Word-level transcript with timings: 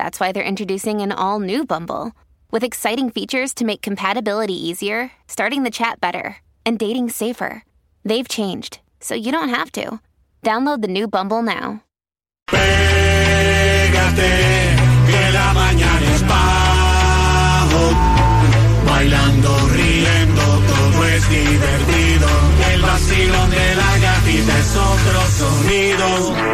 that's 0.00 0.18
why 0.18 0.32
they're 0.32 0.52
introducing 0.52 1.02
an 1.02 1.12
all 1.12 1.40
new 1.40 1.66
Bumble 1.66 2.12
with 2.50 2.64
exciting 2.64 3.10
features 3.10 3.52
to 3.52 3.66
make 3.66 3.82
compatibility 3.82 4.54
easier, 4.54 5.12
starting 5.28 5.62
the 5.62 5.70
chat 5.70 6.00
better, 6.00 6.38
and 6.64 6.78
dating 6.78 7.10
safer. 7.10 7.62
They've 8.02 8.26
changed, 8.26 8.80
so 9.00 9.14
you 9.14 9.30
don't 9.30 9.50
have 9.50 9.70
to. 9.72 10.00
Download 10.42 10.80
the 10.80 10.88
new 10.88 11.06
Bumble 11.06 11.42
now. 11.42 11.82
Pégate, 12.48 14.32
que 15.04 15.24
la 15.36 15.52
mañana 15.52 16.14
es 16.14 16.22
bajo. 16.32 17.84
Bailando, 18.86 19.50
riendo, 19.76 20.46
todo 20.70 21.04
es 21.04 21.28
divertido. 21.28 22.28
El 22.72 22.80
vacilón 22.80 23.50
de 23.50 23.74
la 23.76 23.98
gatita 23.98 24.58
es 24.58 24.76
otro 24.76 25.20
sonido. 25.40 26.49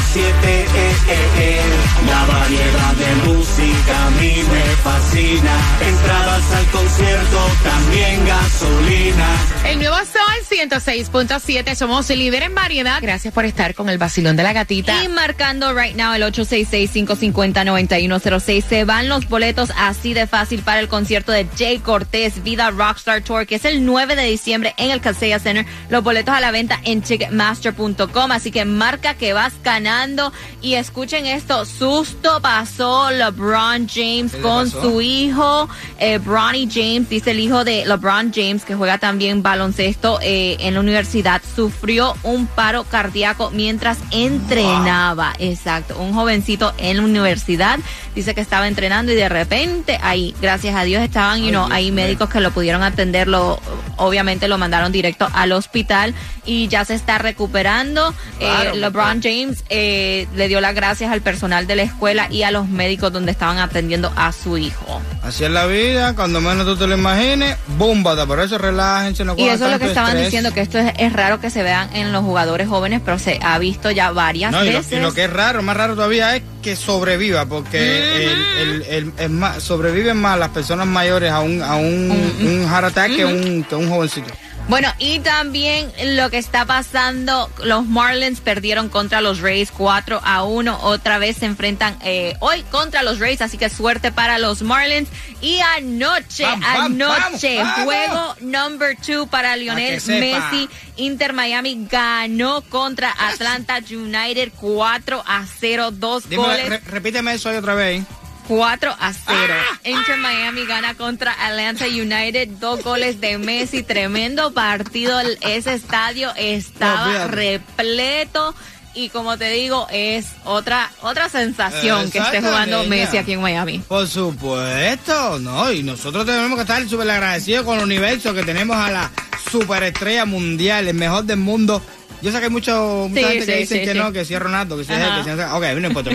106.7. 0.00 0.44
eh, 0.44 0.66
eh, 1.08 1.28
eh. 1.38 1.60
La 2.06 2.24
variedad 2.24 2.94
de 2.94 3.30
música 3.30 4.06
a 4.06 4.10
mí 4.10 4.34
me 4.50 4.64
fascina. 4.82 5.54
Entradas 5.86 6.52
al 6.52 6.66
concierto, 6.66 7.38
también 7.62 8.26
gasolina. 8.26 9.28
El 9.66 9.78
nuevo 9.78 9.96
Sol 9.98 10.30
106.7, 10.50 11.74
somos 11.76 12.08
líder 12.08 12.42
en 12.42 12.54
variedad. 12.54 12.98
Gracias 13.00 13.32
por 13.32 13.44
estar 13.44 13.74
con 13.74 13.88
el 13.88 13.98
vacilón 13.98 14.36
de 14.36 14.42
la 14.42 14.52
gatita. 14.52 15.04
Y 15.04 15.08
marcando 15.08 15.72
right 15.72 15.94
now 15.94 16.14
el 16.14 16.22
866-550-9106. 16.22 18.64
Se 18.66 18.84
van 18.84 19.08
los 19.08 19.28
boletos 19.28 19.70
así 19.76 20.12
de 20.12 20.26
fácil 20.26 20.62
para 20.62 20.80
el 20.80 20.88
concierto 20.88 21.30
de 21.30 21.46
Jay 21.56 21.78
Cortés 21.78 22.42
Vida 22.42 22.70
Rockstar 22.70 23.22
Tour, 23.22 23.46
que 23.46 23.54
es 23.56 23.64
el 23.64 23.84
9 23.84 24.16
de 24.16 24.24
diciembre 24.24 24.74
en 24.76 24.90
el 24.90 25.00
Casella 25.00 25.38
Center. 25.38 25.66
Los 25.88 26.02
boletos 26.02 26.34
a 26.34 26.40
la 26.40 26.50
venta 26.50 26.80
en 26.84 27.02
Ticketmaster.com. 27.02 28.32
Así 28.32 28.50
que 28.50 28.64
marca 28.64 29.14
que 29.14 29.34
vas 29.34 29.52
ganando. 29.62 30.32
Y 30.62 30.74
escuchen 30.74 31.26
esto: 31.26 31.64
susto 31.64 32.40
pasó 32.40 33.10
LeBron 33.10 33.88
James 33.88 34.34
con 34.42 34.70
su 34.70 35.00
hijo, 35.00 35.68
eh, 35.98 36.18
Bronny 36.18 36.68
James, 36.70 37.08
dice 37.08 37.30
el 37.30 37.40
hijo 37.40 37.64
de 37.64 37.86
LeBron 37.86 38.32
James, 38.34 38.64
que 38.64 38.74
juega 38.74 38.98
también 38.98 39.42
baloncesto 39.50 40.20
eh, 40.22 40.56
en 40.60 40.74
la 40.74 40.80
universidad, 40.80 41.42
sufrió 41.56 42.14
un 42.22 42.46
paro 42.46 42.84
cardíaco 42.84 43.50
mientras 43.52 43.98
entrenaba. 44.12 45.32
Exacto, 45.38 45.98
un 45.98 46.14
jovencito 46.14 46.72
en 46.78 46.98
la 46.98 47.02
universidad 47.02 47.80
dice 48.14 48.34
que 48.34 48.40
estaba 48.40 48.68
entrenando 48.68 49.12
y 49.12 49.14
de 49.14 49.28
repente 49.28 49.98
ahí, 50.02 50.34
gracias 50.40 50.74
a 50.74 50.82
Dios, 50.82 51.02
estaban 51.02 51.42
you 51.42 51.50
know, 51.50 51.66
ahí 51.70 51.92
médicos 51.92 52.28
que 52.28 52.40
lo 52.40 52.50
pudieron 52.50 52.82
atender, 52.82 53.28
lo, 53.28 53.60
obviamente 53.96 54.48
lo 54.48 54.58
mandaron 54.58 54.92
directo 54.92 55.28
al 55.32 55.52
hospital 55.52 56.14
y 56.44 56.68
ya 56.68 56.84
se 56.84 56.94
está 56.94 57.18
recuperando. 57.18 58.14
Eh, 58.40 58.72
LeBron 58.74 59.22
James 59.22 59.64
eh, 59.68 60.26
le 60.34 60.48
dio 60.48 60.60
las 60.60 60.74
gracias 60.74 61.12
al 61.12 61.20
personal 61.20 61.66
de 61.66 61.76
la 61.76 61.82
escuela 61.82 62.28
y 62.30 62.42
a 62.42 62.50
los 62.50 62.68
médicos 62.68 63.12
donde 63.12 63.32
estaban 63.32 63.58
atendiendo 63.58 64.12
a 64.16 64.32
su 64.32 64.58
hijo. 64.58 65.00
Así 65.22 65.44
es 65.44 65.50
la 65.50 65.66
vida, 65.66 66.14
cuando 66.14 66.40
menos 66.40 66.66
tú 66.66 66.76
te 66.76 66.86
lo 66.86 66.96
imagines, 66.96 67.56
búmbata, 67.78 68.26
por 68.26 68.40
eso 68.40 68.58
relájense, 68.58 69.24
no 69.24 69.36
Y 69.40 69.48
eso 69.48 69.66
es 69.66 69.72
lo 69.72 69.78
que 69.78 69.86
estaban 69.86 70.10
estrés. 70.10 70.26
diciendo, 70.26 70.52
que 70.52 70.60
esto 70.60 70.78
es, 70.78 70.92
es 70.98 71.12
raro 71.12 71.40
que 71.40 71.50
se 71.50 71.62
vean 71.62 71.88
en 71.94 72.12
los 72.12 72.22
jugadores 72.24 72.68
jóvenes, 72.68 73.00
pero 73.04 73.18
se 73.18 73.38
ha 73.42 73.58
visto 73.58 73.90
ya 73.90 74.10
varias 74.12 74.52
No, 74.52 74.64
y 74.64 74.70
lo, 74.70 74.78
veces. 74.78 74.98
y 74.98 75.00
lo 75.02 75.12
que 75.14 75.24
es 75.24 75.32
raro, 75.32 75.62
más 75.62 75.76
raro 75.76 75.94
todavía 75.94 76.36
es 76.36 76.42
que 76.62 76.76
sobreviva, 76.76 77.46
porque 77.46 78.26
el, 78.32 78.42
el- 78.60 78.82
el- 78.88 79.12
es 79.18 79.30
más, 79.30 79.62
sobreviven 79.62 80.16
más 80.16 80.38
las 80.38 80.50
personas 80.50 80.86
mayores 80.86 81.30
a 81.32 81.40
un, 81.40 81.62
a 81.62 81.76
un, 81.76 82.10
un 82.40 82.68
heart 82.68 82.84
attack 82.86 83.16
que, 83.16 83.24
un, 83.24 83.64
que 83.64 83.74
un 83.74 83.88
jovencito. 83.88 84.30
Bueno, 84.70 84.88
y 85.00 85.18
también 85.18 85.92
lo 86.16 86.30
que 86.30 86.38
está 86.38 86.64
pasando, 86.64 87.50
los 87.64 87.86
Marlins 87.86 88.40
perdieron 88.40 88.88
contra 88.88 89.20
los 89.20 89.40
Rays 89.40 89.72
4 89.72 90.20
a 90.22 90.44
1. 90.44 90.78
Otra 90.82 91.18
vez 91.18 91.38
se 91.38 91.46
enfrentan 91.46 91.98
eh, 92.04 92.36
hoy 92.38 92.62
contra 92.70 93.02
los 93.02 93.18
Rays, 93.18 93.42
así 93.42 93.58
que 93.58 93.68
suerte 93.68 94.12
para 94.12 94.38
los 94.38 94.62
Marlins. 94.62 95.08
Y 95.40 95.58
anoche, 95.76 96.44
anoche, 96.46 97.60
juego 97.82 98.36
number 98.42 98.96
2 99.04 99.28
para 99.28 99.56
Lionel. 99.56 100.00
Messi. 100.06 100.68
Inter 100.98 101.32
Miami 101.32 101.88
ganó 101.90 102.60
contra 102.62 103.10
Atlanta 103.18 103.80
United 103.90 104.52
4 104.60 105.24
a 105.26 105.46
0, 105.58 105.90
dos 105.90 106.28
Dime, 106.28 106.42
goles. 106.44 106.68
re- 106.68 106.80
repíteme 106.86 107.34
eso 107.34 107.48
ahí 107.48 107.56
otra 107.56 107.74
vez. 107.74 108.04
4 108.50 108.96
a 108.98 109.12
0. 109.12 109.54
Ah, 109.56 109.78
Inter 109.84 110.16
Miami 110.16 110.66
gana 110.66 110.94
contra 110.94 111.30
Atlanta 111.32 111.86
United, 111.86 112.48
dos 112.58 112.82
goles 112.82 113.20
de 113.20 113.38
Messi, 113.38 113.84
tremendo 113.84 114.52
partido. 114.52 115.20
Ese 115.40 115.74
estadio 115.74 116.32
estaba 116.34 117.28
repleto 117.28 118.52
y 118.92 119.08
como 119.10 119.38
te 119.38 119.50
digo, 119.50 119.86
es 119.92 120.26
otra 120.44 120.90
otra 121.02 121.28
sensación 121.28 122.10
que 122.10 122.18
esté 122.18 122.40
jugando. 122.40 122.82
Messi 122.86 123.18
aquí 123.18 123.34
en 123.34 123.40
Miami. 123.40 123.84
Por 123.86 124.08
supuesto, 124.08 125.38
¿no? 125.38 125.70
Y 125.70 125.84
nosotros 125.84 126.26
tenemos 126.26 126.56
que 126.56 126.62
estar 126.62 126.88
súper 126.88 127.08
agradecidos 127.08 127.64
con 127.64 127.78
el 127.78 127.84
universo 127.84 128.34
que 128.34 128.42
tenemos 128.42 128.76
a 128.76 128.90
la 128.90 129.10
superestrella 129.48 130.24
mundial, 130.24 130.88
el 130.88 130.94
mejor 130.94 131.22
del 131.22 131.36
mundo. 131.36 131.80
Yo 132.22 132.30
sé 132.30 132.38
que 132.38 132.44
hay 132.44 132.50
mucho, 132.50 133.06
mucha 133.08 133.20
Sí, 133.20 133.26
gente 133.26 133.46
que 133.46 133.52
sí, 133.52 133.58
dicen 133.60 133.78
sí, 133.80 133.84
que 133.86 133.94
no, 133.94 134.12
que 134.12 134.24
si 134.24 134.34
es 134.34 134.40
Ronaldo, 134.40 134.76
que 134.76 134.84
si 134.84 134.92
es 134.92 134.98
él, 134.98 135.08
que 135.16 135.24
si 135.24 135.30
es... 135.30 135.46
Ok, 135.50 135.64
no 135.80 135.86
importa. 135.86 136.10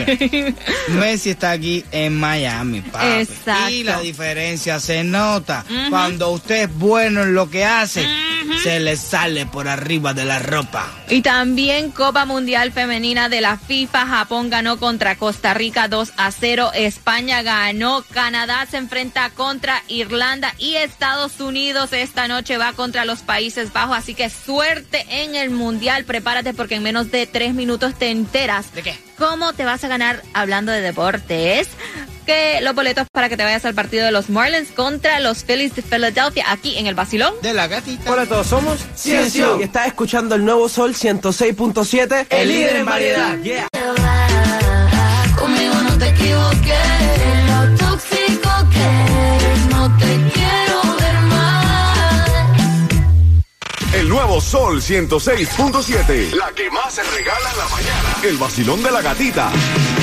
Messi 1.00 1.32
está 1.32 1.52
aquí 1.52 1.84
en 1.92 2.16
Miami, 2.20 2.82
papi. 2.82 3.06
Exacto. 3.22 3.70
Y 3.72 3.84
la 3.84 4.00
diferencia 4.00 4.80
se 4.80 5.04
nota. 5.04 5.66
Cuando 5.90 6.30
usted 6.32 6.64
es 6.64 6.74
bueno 6.76 7.24
en 7.24 7.34
lo 7.34 7.50
que 7.50 7.66
hace, 7.66 8.06
se 8.62 8.80
le 8.80 8.98
sale 8.98 9.46
por 9.46 9.68
arriba 9.68 10.14
de 10.14 10.26
la 10.26 10.40
ropa. 10.40 10.88
Y 11.10 11.22
también 11.22 11.92
Copa 11.92 12.26
Mundial 12.26 12.72
Femenina 12.72 13.30
de 13.30 13.42
la 13.42 13.58
FIFA. 13.58 14.06
Japón 14.08 14.50
ganó 14.50 14.78
contra 14.78 15.16
Costa 15.16 15.54
Rica 15.54 15.88
2 15.88 16.14
a 16.18 16.32
0. 16.32 16.72
España 16.74 17.42
ganó. 17.42 18.04
Canadá 18.12 18.66
se 18.70 18.78
enfrenta 18.78 19.30
contra 19.32 19.84
Irlanda. 19.88 20.54
Y 20.58 20.76
Estados 20.76 21.40
Unidos 21.40 21.94
esta 21.94 22.28
noche 22.28 22.58
va 22.58 22.74
contra 22.74 23.06
los 23.06 23.20
Países 23.20 23.72
Bajos. 23.72 23.98
Así 23.98 24.16
que 24.16 24.30
suerte 24.30 25.06
en 25.10 25.36
el 25.36 25.52
Mundial. 25.52 26.06
Prepárate 26.06 26.54
porque 26.54 26.76
en 26.76 26.84
menos 26.84 27.12
de 27.12 27.28
tres 27.28 27.54
minutos 27.54 27.94
te 27.96 28.10
enteras. 28.10 28.74
¿De 28.74 28.82
qué? 28.82 28.98
¿Cómo 29.18 29.54
te 29.54 29.66
vas 29.66 29.84
a 29.84 29.88
ganar 29.88 30.22
hablando 30.34 30.72
de 30.72 30.82
deportes? 30.82 31.70
Que 32.26 32.60
los 32.62 32.74
boletos 32.74 33.06
para 33.12 33.30
que 33.30 33.38
te 33.38 33.44
vayas 33.44 33.66
al 33.66 33.76
partido 33.76 34.06
de 34.06 34.12
los 34.12 34.30
Marlins 34.30 34.70
contra 34.72 35.20
los 35.20 35.44
Phillies 35.44 35.76
de 35.76 35.82
Philadelphia 35.84 36.46
aquí 36.50 36.78
en 36.78 36.88
el 36.88 36.96
Vacilón. 36.96 37.34
De 37.42 37.54
la 37.54 37.68
gatita. 37.68 38.12
Hola 38.12 38.24
a 38.24 38.26
todos, 38.26 38.48
somos 38.48 38.80
Ciencio. 38.96 39.60
y 39.60 39.64
estás 39.64 39.88
escuchando 39.88 40.34
el 40.36 40.44
nuevo 40.44 40.68
Sol 40.68 40.96
106.7, 40.96 42.26
el 42.30 42.48
líder 42.48 42.78
en 42.78 42.86
variedad. 42.86 43.38
Yeah. 43.40 43.68
Conmigo 45.38 45.76
no 45.84 45.98
te 46.00 46.10
equivoques, 46.10 46.78
lo 47.48 47.78
tóxico 47.78 48.50
que 48.72 48.84
eres, 49.36 49.66
no 49.70 49.98
te 49.98 50.32
quiero 50.34 50.96
ver 50.98 51.20
más. 51.30 52.30
El 53.94 54.10
nuevo 54.10 54.42
Sol 54.42 54.82
106.7. 54.82 56.32
La 56.34 56.52
que 56.54 56.72
más 56.72 56.94
se 56.94 57.04
regala 57.04 57.52
en 57.52 57.58
la 57.58 57.68
mañana. 57.70 58.16
El 58.24 58.38
vacilón 58.38 58.82
de 58.82 58.92
la 58.92 59.02
gatita. 59.02 59.52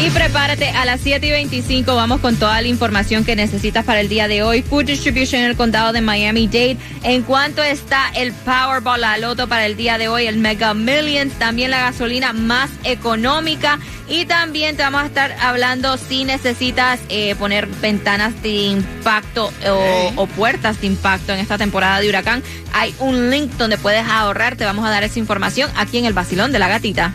Y 0.03 0.11
prepárate 0.11 0.69
a 0.71 0.85
las 0.85 1.01
7 1.01 1.29
y 1.29 1.31
25. 1.31 1.95
Vamos 1.95 2.21
con 2.21 2.35
toda 2.35 2.61
la 2.61 2.67
información 2.67 3.25
que 3.25 3.37
necesitas 3.37 3.85
para 3.85 4.01
el 4.01 4.09
día 4.09 4.27
de 4.27 4.43
hoy. 4.43 4.61
Food 4.63 4.87
Distribution 4.87 5.43
en 5.43 5.51
el 5.51 5.57
condado 5.57 5.93
de 5.93 6.01
Miami-Dade. 6.01 6.77
En 7.05 7.23
cuanto 7.23 7.63
está 7.63 8.11
el 8.17 8.33
Powerball, 8.33 9.01
la 9.01 9.17
loto 9.19 9.47
para 9.47 9.65
el 9.65 9.77
día 9.77 9.99
de 9.99 10.09
hoy, 10.09 10.27
el 10.27 10.39
Mega 10.39 10.75
Millions. 10.75 11.35
También 11.35 11.71
la 11.71 11.79
gasolina 11.83 12.33
más 12.33 12.69
económica. 12.83 13.79
Y 14.09 14.27
también 14.27 14.77
te 14.77 14.83
vamos 14.83 15.05
a 15.05 15.07
estar 15.07 15.37
hablando 15.41 15.97
si 15.97 16.25
necesitas 16.25 16.99
eh, 17.09 17.37
poner 17.37 17.69
ventanas 17.69 18.43
de 18.43 18.51
impacto 18.51 19.53
o, 19.69 20.13
o 20.17 20.27
puertas 20.27 20.81
de 20.81 20.89
impacto 20.89 21.33
en 21.33 21.39
esta 21.39 21.59
temporada 21.59 22.01
de 22.01 22.09
huracán. 22.09 22.43
Hay 22.73 22.93
un 22.99 23.31
link 23.31 23.53
donde 23.53 23.79
puedes 23.79 24.05
ahorrar. 24.05 24.57
Te 24.57 24.65
vamos 24.65 24.85
a 24.85 24.91
dar 24.91 25.05
esa 25.05 25.21
información 25.21 25.71
aquí 25.77 25.99
en 25.99 26.07
el 26.07 26.13
Basilón 26.13 26.51
de 26.51 26.59
la 26.59 26.67
Gatita. 26.67 27.15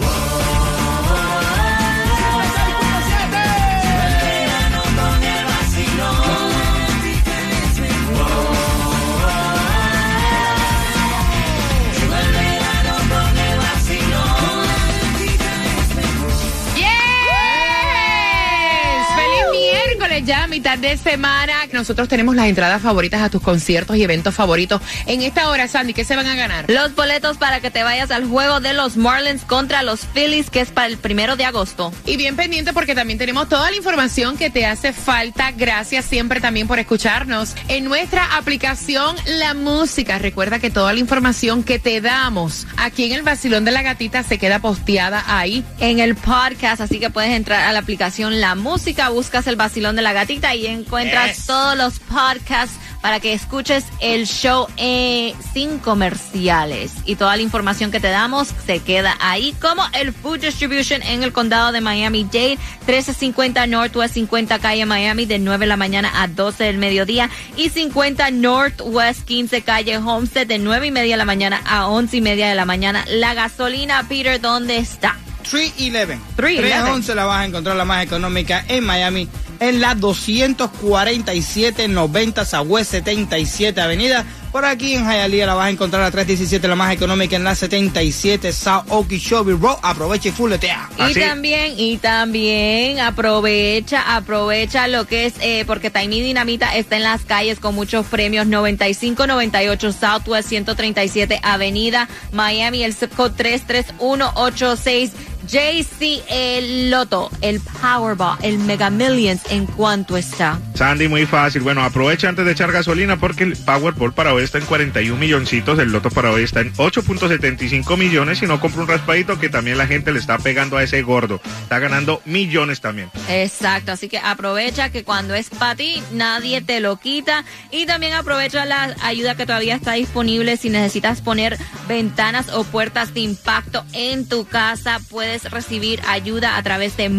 Ya 20.25 20.45
mitad 20.47 20.77
de 20.77 20.97
semana. 20.97 21.53
Nosotros 21.71 22.07
tenemos 22.07 22.35
las 22.35 22.45
entradas 22.45 22.81
favoritas 22.81 23.21
a 23.21 23.29
tus 23.29 23.41
conciertos 23.41 23.95
y 23.97 24.03
eventos 24.03 24.35
favoritos. 24.35 24.81
En 25.07 25.21
esta 25.21 25.49
hora, 25.49 25.67
Sandy, 25.67 25.93
¿qué 25.93 26.03
se 26.03 26.15
van 26.15 26.27
a 26.27 26.35
ganar? 26.35 26.65
Los 26.69 26.95
boletos 26.95 27.37
para 27.37 27.59
que 27.59 27.71
te 27.71 27.81
vayas 27.81 28.11
al 28.11 28.25
juego 28.25 28.59
de 28.59 28.73
los 28.73 28.97
Marlins 28.97 29.43
contra 29.43 29.81
los 29.81 30.05
Phillies, 30.05 30.49
que 30.49 30.61
es 30.61 30.69
para 30.69 30.87
el 30.87 30.97
primero 30.97 31.37
de 31.37 31.45
agosto. 31.45 31.91
Y 32.05 32.17
bien 32.17 32.35
pendiente 32.35 32.71
porque 32.71 32.93
también 32.93 33.17
tenemos 33.17 33.49
toda 33.49 33.71
la 33.71 33.77
información 33.77 34.37
que 34.37 34.51
te 34.51 34.65
hace 34.65 34.93
falta. 34.93 35.51
Gracias 35.51 36.05
siempre 36.05 36.39
también 36.39 36.67
por 36.67 36.77
escucharnos 36.77 37.55
en 37.67 37.85
nuestra 37.85 38.37
aplicación 38.37 39.15
La 39.25 39.53
Música. 39.55 40.19
Recuerda 40.19 40.59
que 40.59 40.69
toda 40.69 40.93
la 40.93 40.99
información 40.99 41.63
que 41.63 41.79
te 41.79 41.99
damos 41.99 42.67
aquí 42.77 43.05
en 43.05 43.13
el 43.13 43.23
Basilón 43.23 43.65
de 43.65 43.71
la 43.71 43.81
Gatita 43.81 44.23
se 44.23 44.37
queda 44.37 44.59
posteada 44.59 45.23
ahí. 45.27 45.63
En 45.79 45.99
el 45.99 46.15
podcast, 46.15 46.81
así 46.81 46.99
que 46.99 47.09
puedes 47.09 47.31
entrar 47.31 47.67
a 47.67 47.73
la 47.73 47.79
aplicación 47.79 48.39
La 48.39 48.55
Música, 48.55 49.09
buscas 49.09 49.47
el 49.47 49.55
vacilón 49.55 49.95
de 49.95 50.01
la 50.03 50.10
gatita 50.13 50.55
y 50.55 50.67
encuentras 50.67 51.37
Yes. 51.37 51.45
todos 51.45 51.77
los 51.77 51.99
podcasts 51.99 52.75
para 53.01 53.19
que 53.19 53.33
escuches 53.33 53.83
el 53.99 54.27
show 54.27 54.67
eh, 54.77 55.33
sin 55.53 55.79
comerciales. 55.79 56.91
Y 57.05 57.15
toda 57.15 57.35
la 57.35 57.41
información 57.41 57.89
que 57.89 57.99
te 57.99 58.09
damos 58.09 58.49
se 58.65 58.79
queda 58.79 59.17
ahí, 59.19 59.55
como 59.59 59.83
el 59.93 60.13
Food 60.13 60.41
Distribution 60.41 61.01
en 61.01 61.23
el 61.23 61.33
condado 61.33 61.71
de 61.71 61.81
Miami-Dade, 61.81 62.59
1350 62.85 63.65
Northwest 63.67 64.13
50 64.13 64.59
Calle 64.59 64.85
Miami, 64.85 65.25
de 65.25 65.39
9 65.39 65.65
de 65.65 65.69
la 65.69 65.77
mañana 65.77 66.11
a 66.21 66.27
12 66.27 66.63
del 66.63 66.77
mediodía, 66.77 67.29
y 67.57 67.69
50 67.69 68.29
Northwest 68.31 69.25
15 69.25 69.61
Calle 69.63 69.97
Homestead, 69.97 70.45
de 70.45 70.59
9 70.59 70.87
y 70.87 70.91
media 70.91 71.13
de 71.13 71.17
la 71.17 71.25
mañana 71.25 71.61
a 71.65 71.87
11 71.87 72.17
y 72.17 72.21
media 72.21 72.49
de 72.49 72.55
la 72.55 72.65
mañana. 72.65 73.03
La 73.09 73.33
gasolina, 73.33 74.05
Peter, 74.07 74.39
¿dónde 74.39 74.77
está? 74.77 75.17
311. 75.51 76.17
311. 76.37 76.61
311 76.61 77.15
la 77.15 77.25
vas 77.25 77.41
a 77.41 77.45
encontrar 77.45 77.75
la 77.75 77.83
más 77.83 78.01
económica 78.03 78.63
en 78.69 78.85
Miami, 78.85 79.27
en 79.59 79.81
la 79.81 79.95
24790 79.95 82.45
Southwest 82.45 82.91
77 82.91 83.81
Avenida. 83.81 84.25
Por 84.51 84.65
aquí 84.65 84.95
en 84.95 85.05
Hialeah 85.05 85.45
la 85.45 85.53
vas 85.53 85.67
a 85.67 85.69
encontrar 85.69 86.03
a 86.03 86.11
317 86.11 86.67
la 86.67 86.75
más 86.75 86.93
económica 86.93 87.37
en 87.37 87.45
la 87.45 87.55
77 87.55 88.51
South 88.51 88.83
Okeechobee 88.89 89.55
Road. 89.55 89.77
Aprovecha 89.81 90.27
y 90.27 90.33
fuletea. 90.33 90.89
Y 91.09 91.13
también, 91.13 91.73
y 91.77 91.95
también 91.97 92.99
aprovecha, 92.99 94.13
aprovecha 94.15 94.89
lo 94.89 95.07
que 95.07 95.27
es, 95.27 95.35
eh, 95.39 95.63
porque 95.65 95.89
Tiny 95.89 96.19
Dinamita 96.21 96.75
está 96.75 96.97
en 96.97 97.03
las 97.03 97.23
calles 97.23 97.61
con 97.61 97.75
muchos 97.75 98.05
premios, 98.07 98.45
9598 98.47 99.93
Southwest 99.93 100.49
137 100.49 101.39
Avenida 101.43 102.09
Miami, 102.33 102.83
el 102.83 102.93
zip 102.93 103.15
code 103.15 103.35
33186. 103.37 105.11
JC 105.47 106.23
el 106.29 106.91
Loto, 106.91 107.29
el 107.41 107.59
Powerball, 107.59 108.37
el 108.41 108.59
Mega 108.59 108.89
Millions, 108.89 109.41
¿en 109.49 109.65
cuánto 109.65 110.17
está? 110.17 110.59
Sandy, 110.75 111.07
muy 111.07 111.25
fácil. 111.25 111.61
Bueno, 111.61 111.83
aprovecha 111.83 112.29
antes 112.29 112.45
de 112.45 112.51
echar 112.51 112.71
gasolina 112.71 113.17
porque 113.17 113.43
el 113.43 113.55
Powerball 113.55 114.13
para 114.13 114.33
hoy 114.33 114.43
está 114.43 114.57
en 114.57 114.65
41 114.65 115.19
milloncitos, 115.19 115.79
el 115.79 115.91
Loto 115.91 116.09
para 116.09 116.31
hoy 116.31 116.43
está 116.43 116.61
en 116.61 116.73
8.75 116.73 117.97
millones 117.97 118.41
y 118.41 118.45
no 118.45 118.59
compra 118.59 118.81
un 118.81 118.87
raspadito 118.87 119.39
que 119.39 119.49
también 119.49 119.77
la 119.77 119.87
gente 119.87 120.11
le 120.11 120.19
está 120.19 120.37
pegando 120.37 120.77
a 120.77 120.83
ese 120.83 121.01
gordo. 121.01 121.41
Está 121.63 121.79
ganando 121.79 122.21
millones 122.25 122.81
también. 122.81 123.09
Exacto, 123.29 123.91
así 123.91 124.09
que 124.09 124.19
aprovecha 124.19 124.89
que 124.89 125.03
cuando 125.03 125.35
es 125.35 125.49
para 125.49 125.75
ti 125.75 126.01
nadie 126.11 126.61
te 126.61 126.79
lo 126.79 126.97
quita 126.97 127.45
y 127.71 127.85
también 127.85 128.13
aprovecha 128.13 128.65
la 128.65 128.95
ayuda 129.01 129.35
que 129.35 129.45
todavía 129.45 129.75
está 129.75 129.93
disponible 129.93 130.57
si 130.57 130.69
necesitas 130.69 131.21
poner 131.21 131.57
ventanas 131.87 132.49
o 132.49 132.63
puertas 132.63 133.13
de 133.13 133.21
impacto 133.21 133.83
en 133.93 134.27
tu 134.27 134.45
casa, 134.45 134.99
puedes 135.09 135.30
recibir 135.39 136.01
ayuda 136.07 136.57
a 136.57 136.63
través 136.63 136.97
de 136.97 137.09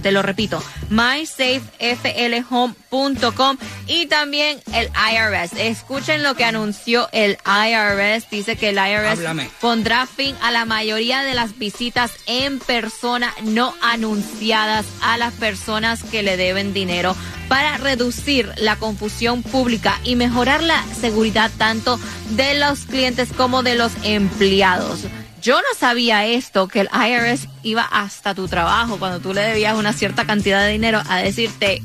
Te 0.00 0.12
lo 0.12 0.22
repito, 0.22 0.62
mysafeflhome.com 0.90 3.56
y 3.88 4.06
también 4.06 4.60
el 4.72 4.88
IRS. 4.94 5.54
Escuchen 5.58 6.22
lo 6.22 6.36
que 6.36 6.44
anunció 6.44 7.08
el 7.10 7.36
IRS. 7.44 8.30
Dice 8.30 8.54
que 8.54 8.68
el 8.68 8.76
IRS 8.76 9.18
Háblame. 9.18 9.50
pondrá 9.60 10.06
fin 10.06 10.36
a 10.40 10.52
la 10.52 10.66
mayoría 10.66 11.24
de 11.24 11.34
las 11.34 11.58
visitas 11.58 12.12
en 12.26 12.60
persona 12.60 13.34
no 13.42 13.74
anunciadas 13.82 14.86
a 15.02 15.18
las 15.18 15.34
personas 15.34 16.04
que 16.04 16.22
le 16.22 16.36
deben 16.36 16.72
dinero 16.72 17.16
para 17.48 17.76
reducir 17.78 18.52
la 18.56 18.76
confusión 18.76 19.42
pública 19.42 19.98
y 20.04 20.14
mejorar 20.14 20.62
la 20.62 20.80
seguridad 21.00 21.50
tanto 21.58 21.98
de 22.30 22.56
los 22.60 22.84
clientes 22.84 23.30
como 23.36 23.64
de 23.64 23.74
los 23.74 23.90
empleados. 24.04 25.00
Yo 25.44 25.56
no 25.58 25.78
sabía 25.78 26.24
esto, 26.26 26.68
que 26.68 26.80
el 26.80 26.88
IRS 26.90 27.48
iba 27.62 27.82
hasta 27.82 28.34
tu 28.34 28.48
trabajo 28.48 28.98
cuando 28.98 29.20
tú 29.20 29.34
le 29.34 29.42
debías 29.42 29.76
una 29.76 29.92
cierta 29.92 30.24
cantidad 30.24 30.64
de 30.64 30.72
dinero 30.72 31.02
a 31.06 31.18
decirte, 31.18 31.82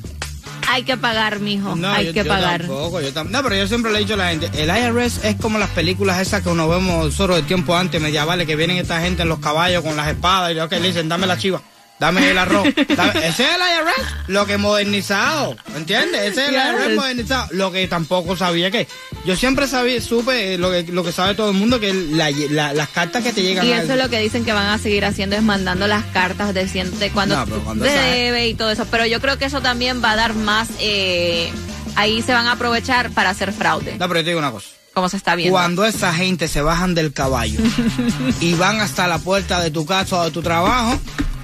hay 0.69 0.83
que 0.83 0.95
pagar, 0.95 1.41
mijo, 1.41 1.75
No, 1.75 1.89
hay 1.91 2.05
yo- 2.07 2.13
que 2.13 2.23
yo 2.23 2.27
pagar. 2.29 2.61
tampoco, 2.61 3.01
yo 3.01 3.11
no, 3.25 3.43
pero 3.43 3.55
yo 3.55 3.67
siempre 3.67 3.91
le 3.91 3.97
he 3.97 4.01
dicho 4.03 4.13
a 4.13 4.17
la 4.17 4.29
gente, 4.29 4.49
el 4.53 4.69
IRS 4.69 5.27
es 5.27 5.35
como 5.35 5.59
las 5.59 5.69
películas 5.71 6.21
esas 6.21 6.41
que 6.41 6.47
uno 6.47 6.69
vemos 6.69 7.05
nosotros 7.07 7.35
de 7.35 7.43
tiempo 7.43 7.75
antes, 7.75 7.99
medievales, 8.01 8.47
que 8.47 8.55
vienen 8.55 8.77
esta 8.77 9.01
gente 9.01 9.23
en 9.23 9.27
los 9.29 9.39
caballos 9.39 9.83
con 9.83 9.97
las 9.97 10.07
espadas 10.07 10.53
y 10.53 10.69
que 10.69 10.79
le 10.79 10.87
dicen, 10.87 11.09
dame 11.09 11.27
la 11.27 11.37
chiva. 11.37 11.61
Dame 11.99 12.31
el 12.31 12.37
arroz. 12.37 12.67
Dame- 12.95 13.27
ese 13.27 13.43
es 13.43 13.49
el 13.49 13.61
IRS. 13.61 14.27
Lo 14.27 14.45
que 14.45 14.57
modernizado. 14.57 15.55
¿Entiendes? 15.75 16.21
Ese 16.31 16.43
es 16.43 16.49
el 16.49 16.55
IRS 16.55 16.87
Yes. 16.87 16.95
modernizado. 16.95 17.47
Lo 17.51 17.71
que 17.71 17.87
tampoco 17.87 18.35
sabía 18.37 18.71
que. 18.71 18.87
Yo 19.25 19.35
siempre 19.35 19.67
sabía, 19.67 19.99
supe 20.01 20.57
lo 20.57 20.71
que, 20.71 20.83
lo 20.83 21.03
que 21.03 21.11
sabe 21.11 21.35
todo 21.35 21.49
el 21.51 21.57
mundo, 21.57 21.79
que 21.79 21.93
la- 21.93 22.31
la- 22.31 22.73
las 22.73 22.89
cartas 22.89 23.21
que 23.23 23.33
te 23.33 23.43
llegan 23.43 23.65
Y 23.65 23.73
al- 23.73 23.83
eso 23.83 23.93
es 23.93 23.99
lo 23.99 24.09
que 24.09 24.19
dicen 24.21 24.45
que 24.45 24.53
van 24.53 24.67
a 24.67 24.77
seguir 24.77 25.03
haciendo 25.03 25.35
es 25.35 25.43
mandando 25.43 25.87
las 25.87 26.05
cartas 26.05 26.53
diciéndote 26.53 27.11
cuándo 27.11 27.35
No, 27.35 27.45
pero 27.45 27.57
tú 27.57 27.63
cuando 27.65 27.83
te 27.85 27.91
debe 27.91 28.47
y 28.47 28.53
todo 28.53 28.71
eso. 28.71 28.85
Pero 28.89 29.05
yo 29.05 29.19
creo 29.19 29.37
que 29.37 29.45
eso 29.45 29.61
también 29.61 30.01
va 30.03 30.11
a 30.11 30.15
dar 30.15 30.33
más. 30.35 30.69
eh, 30.79 31.51
ahí 31.95 32.21
se 32.21 32.31
van 32.33 32.47
a 32.47 32.53
aprovechar 32.53 33.11
para 33.11 33.31
hacer 33.31 33.51
fraude. 33.51 33.97
No, 33.99 34.07
pero 34.07 34.21
yo 34.21 34.23
te 34.23 34.29
digo 34.29 34.39
una 34.39 34.51
cosa. 34.51 34.67
Como 34.93 35.09
se 35.09 35.17
está 35.17 35.35
viendo. 35.35 35.51
Cuando 35.53 35.85
esa 35.85 36.13
gente 36.13 36.47
se 36.47 36.61
bajan 36.61 36.95
del 36.95 37.11
caballo 37.13 37.59
y 38.41 38.53
van 38.53 38.79
hasta 38.79 39.07
la 39.07 39.19
puerta 39.19 39.59
de 39.61 39.69
tu 39.71 39.85
casa 39.85 40.17
o 40.17 40.25
de 40.25 40.31
tu 40.31 40.41
trabajo, 40.41 40.97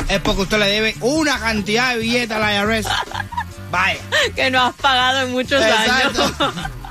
es 0.09 0.19
porque 0.21 0.43
usted 0.43 0.59
le 0.59 0.67
debe 0.67 0.95
una 1.01 1.39
cantidad 1.39 1.93
de 1.93 2.00
billetes 2.00 2.31
a 2.31 2.39
la 2.39 2.55
IRS. 2.55 2.88
Vaya. 3.71 4.00
que 4.35 4.50
no 4.51 4.62
has 4.62 4.75
pagado 4.75 5.21
en 5.21 5.31
muchos 5.31 5.62
Exacto. 5.62 6.24
años. 6.24 6.53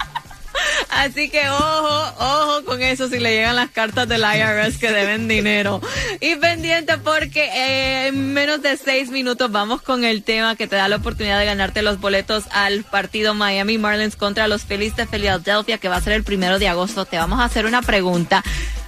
Así 0.91 1.29
que 1.29 1.49
ojo, 1.51 2.15
ojo 2.19 2.65
con 2.65 2.81
eso 2.81 3.09
si 3.09 3.19
le 3.19 3.33
llegan 3.33 3.57
las 3.57 3.71
cartas 3.71 4.09
del 4.09 4.23
IRS 4.23 4.79
que 4.79 4.93
deben 4.93 5.27
dinero. 5.29 5.81
Y 6.21 6.37
pendiente 6.37 6.99
porque 6.99 7.45
eh, 7.45 8.07
en 8.09 8.33
menos 8.33 8.63
de 8.63 8.77
seis 8.77 9.11
minutos 9.11 9.51
vamos 9.51 9.83
con 9.83 10.05
el 10.05 10.23
tema 10.23 10.57
que 10.57 10.67
te 10.67 10.77
da 10.77 10.89
la 10.89 10.97
oportunidad 10.97 11.39
de 11.39 11.47
ganarte 11.47 11.83
los 11.83 12.01
boletos 12.01 12.45
al 12.53 12.85
partido 12.85 13.35
Miami 13.35 13.79
Marlins 13.79 14.17
contra 14.17 14.47
los 14.47 14.63
Phillies 14.65 14.97
de 14.97 15.07
Philadelphia 15.07 15.79
que 15.79 15.89
va 15.89 15.97
a 15.97 16.01
ser 16.01 16.13
el 16.13 16.25
primero 16.25 16.59
de 16.59 16.69
agosto. 16.69 17.05
Te 17.05 17.19
vamos 17.19 17.41
a 17.41 17.45
hacer 17.45 17.67
una 17.67 17.83
pregunta. 17.83 18.45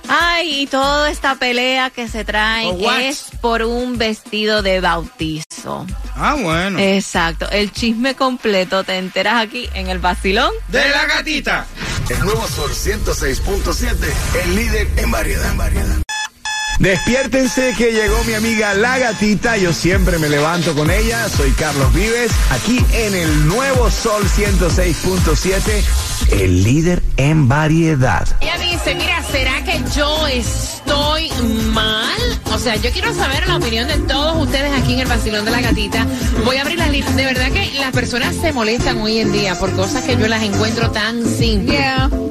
Ay, 0.08 0.62
y 0.62 0.66
toda 0.66 1.10
esta 1.10 1.34
pelea 1.36 1.90
que 1.90 2.08
se 2.08 2.25
trae 2.25 2.70
¿Por 2.70 2.80
what? 2.80 3.00
es 3.00 3.25
por 3.40 3.62
un 3.62 3.98
vestido 3.98 4.62
de 4.62 4.80
bautizo. 4.80 5.86
Ah, 6.14 6.36
bueno. 6.40 6.78
Exacto. 6.78 7.48
El 7.50 7.72
chisme 7.72 8.14
completo 8.14 8.84
te 8.84 8.96
enteras 8.98 9.42
aquí 9.42 9.68
en 9.75 9.88
el 9.88 9.98
vacilón. 9.98 10.52
de 10.68 10.88
la 10.88 11.04
gatita. 11.06 11.66
El 12.08 12.20
nuevo 12.20 12.46
Sol 12.48 12.70
106.7. 12.70 13.96
El 14.44 14.54
líder 14.54 14.88
en 14.96 15.10
variedad. 15.10 15.50
En 15.50 15.58
variedad. 15.58 15.96
Despiértense 16.78 17.75
que 17.76 17.92
llegó 17.92 18.23
mi 18.25 18.35
amiga 18.35 18.75
La 18.75 18.99
Gatita, 18.99 19.56
yo 19.56 19.73
siempre 19.73 20.18
me 20.18 20.28
levanto 20.28 20.75
con 20.75 20.90
ella, 20.90 21.26
soy 21.28 21.50
Carlos 21.52 21.92
Vives, 21.95 22.30
aquí 22.50 22.85
en 22.92 23.14
el 23.14 23.49
nuevo 23.49 23.90
Sol 23.90 24.25
106.7, 24.25 26.33
el 26.33 26.62
líder 26.62 27.02
en 27.16 27.49
variedad. 27.49 28.26
Y 28.42 28.49
a 28.49 28.59
mi 28.59 28.73
dice, 28.73 28.95
mira, 28.95 29.23
¿será 29.30 29.64
que 29.64 29.80
yo 29.95 30.26
estoy 30.26 31.30
mal? 31.73 32.40
O 32.52 32.59
sea, 32.59 32.76
yo 32.76 32.90
quiero 32.90 33.14
saber 33.14 33.47
la 33.49 33.56
opinión 33.56 33.88
de 33.88 33.99
todos 34.00 34.47
ustedes 34.47 34.73
aquí 34.78 34.95
en 34.95 35.00
el 35.00 35.06
Vacilón 35.06 35.45
de 35.45 35.50
la 35.50 35.62
Gatita. 35.62 36.06
Voy 36.45 36.56
a 36.56 36.62
abrir 36.62 36.78
las 36.78 36.90
líneas. 36.90 37.16
De 37.16 37.25
verdad 37.25 37.50
que 37.52 37.73
las 37.78 37.92
personas 37.92 38.35
se 38.37 38.52
molestan 38.52 38.99
hoy 38.99 39.18
en 39.18 39.33
día 39.33 39.59
por 39.59 39.73
cosas 39.73 40.04
que 40.04 40.16
yo 40.16 40.28
las 40.28 40.42
encuentro 40.42 40.90
tan 40.90 41.26
simples. 41.26 41.80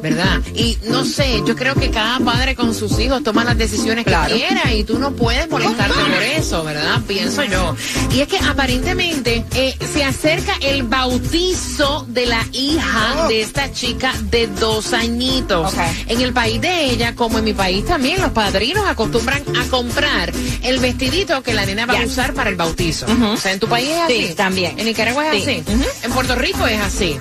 ¿Verdad? 0.05 0.39
Y 0.53 0.77
no 0.83 1.03
sé, 1.03 1.41
yo 1.47 1.55
creo 1.55 1.73
que 1.73 1.89
cada 1.89 2.19
padre 2.19 2.53
con 2.55 2.75
sus 2.75 2.99
hijos 2.99 3.23
toma 3.23 3.43
las 3.43 3.57
decisiones 3.57 4.05
que 4.05 4.15
quiera 4.27 4.71
y 4.71 4.83
tú 4.83 4.99
no 4.99 5.13
puedes 5.15 5.49
molestarte 5.49 5.95
por 5.99 6.21
eso, 6.21 6.63
¿verdad? 6.63 7.01
Pienso 7.07 7.43
yo. 7.43 7.75
Y 8.13 8.21
es 8.21 8.27
que 8.27 8.37
aparentemente 8.37 9.43
eh, 9.55 9.75
se 9.91 10.03
acerca 10.03 10.53
el 10.61 10.83
bautizo 10.83 12.05
de 12.07 12.27
la 12.27 12.45
hija 12.51 13.25
de 13.29 13.41
esta 13.41 13.71
chica 13.71 14.13
de 14.29 14.45
dos 14.45 14.93
añitos. 14.93 15.73
En 16.05 16.21
el 16.21 16.33
país 16.33 16.61
de 16.61 16.85
ella, 16.91 17.15
como 17.15 17.39
en 17.39 17.43
mi 17.45 17.53
país 17.53 17.83
también, 17.85 18.21
los 18.21 18.29
padrinos 18.31 18.85
acostumbran 18.87 19.43
a 19.59 19.63
comprar 19.71 20.31
el 20.61 20.77
vestidito 20.79 21.41
que 21.41 21.55
la 21.55 21.65
nena 21.65 21.87
va 21.87 21.99
a 21.99 22.05
usar 22.05 22.35
para 22.35 22.51
el 22.51 22.55
bautizo. 22.57 23.07
O 23.33 23.37
sea, 23.37 23.53
en 23.53 23.59
tu 23.59 23.67
país 23.67 23.89
es 23.89 23.97
así. 24.01 24.27
Sí, 24.27 24.33
también. 24.35 24.77
En 24.77 24.85
Nicaragua 24.85 25.33
es 25.33 25.43
Sí. 25.45 25.63
así. 25.67 25.83
En 26.03 26.11
Puerto 26.11 26.35
Rico 26.35 26.67
es 26.67 26.79
así. 26.79 27.17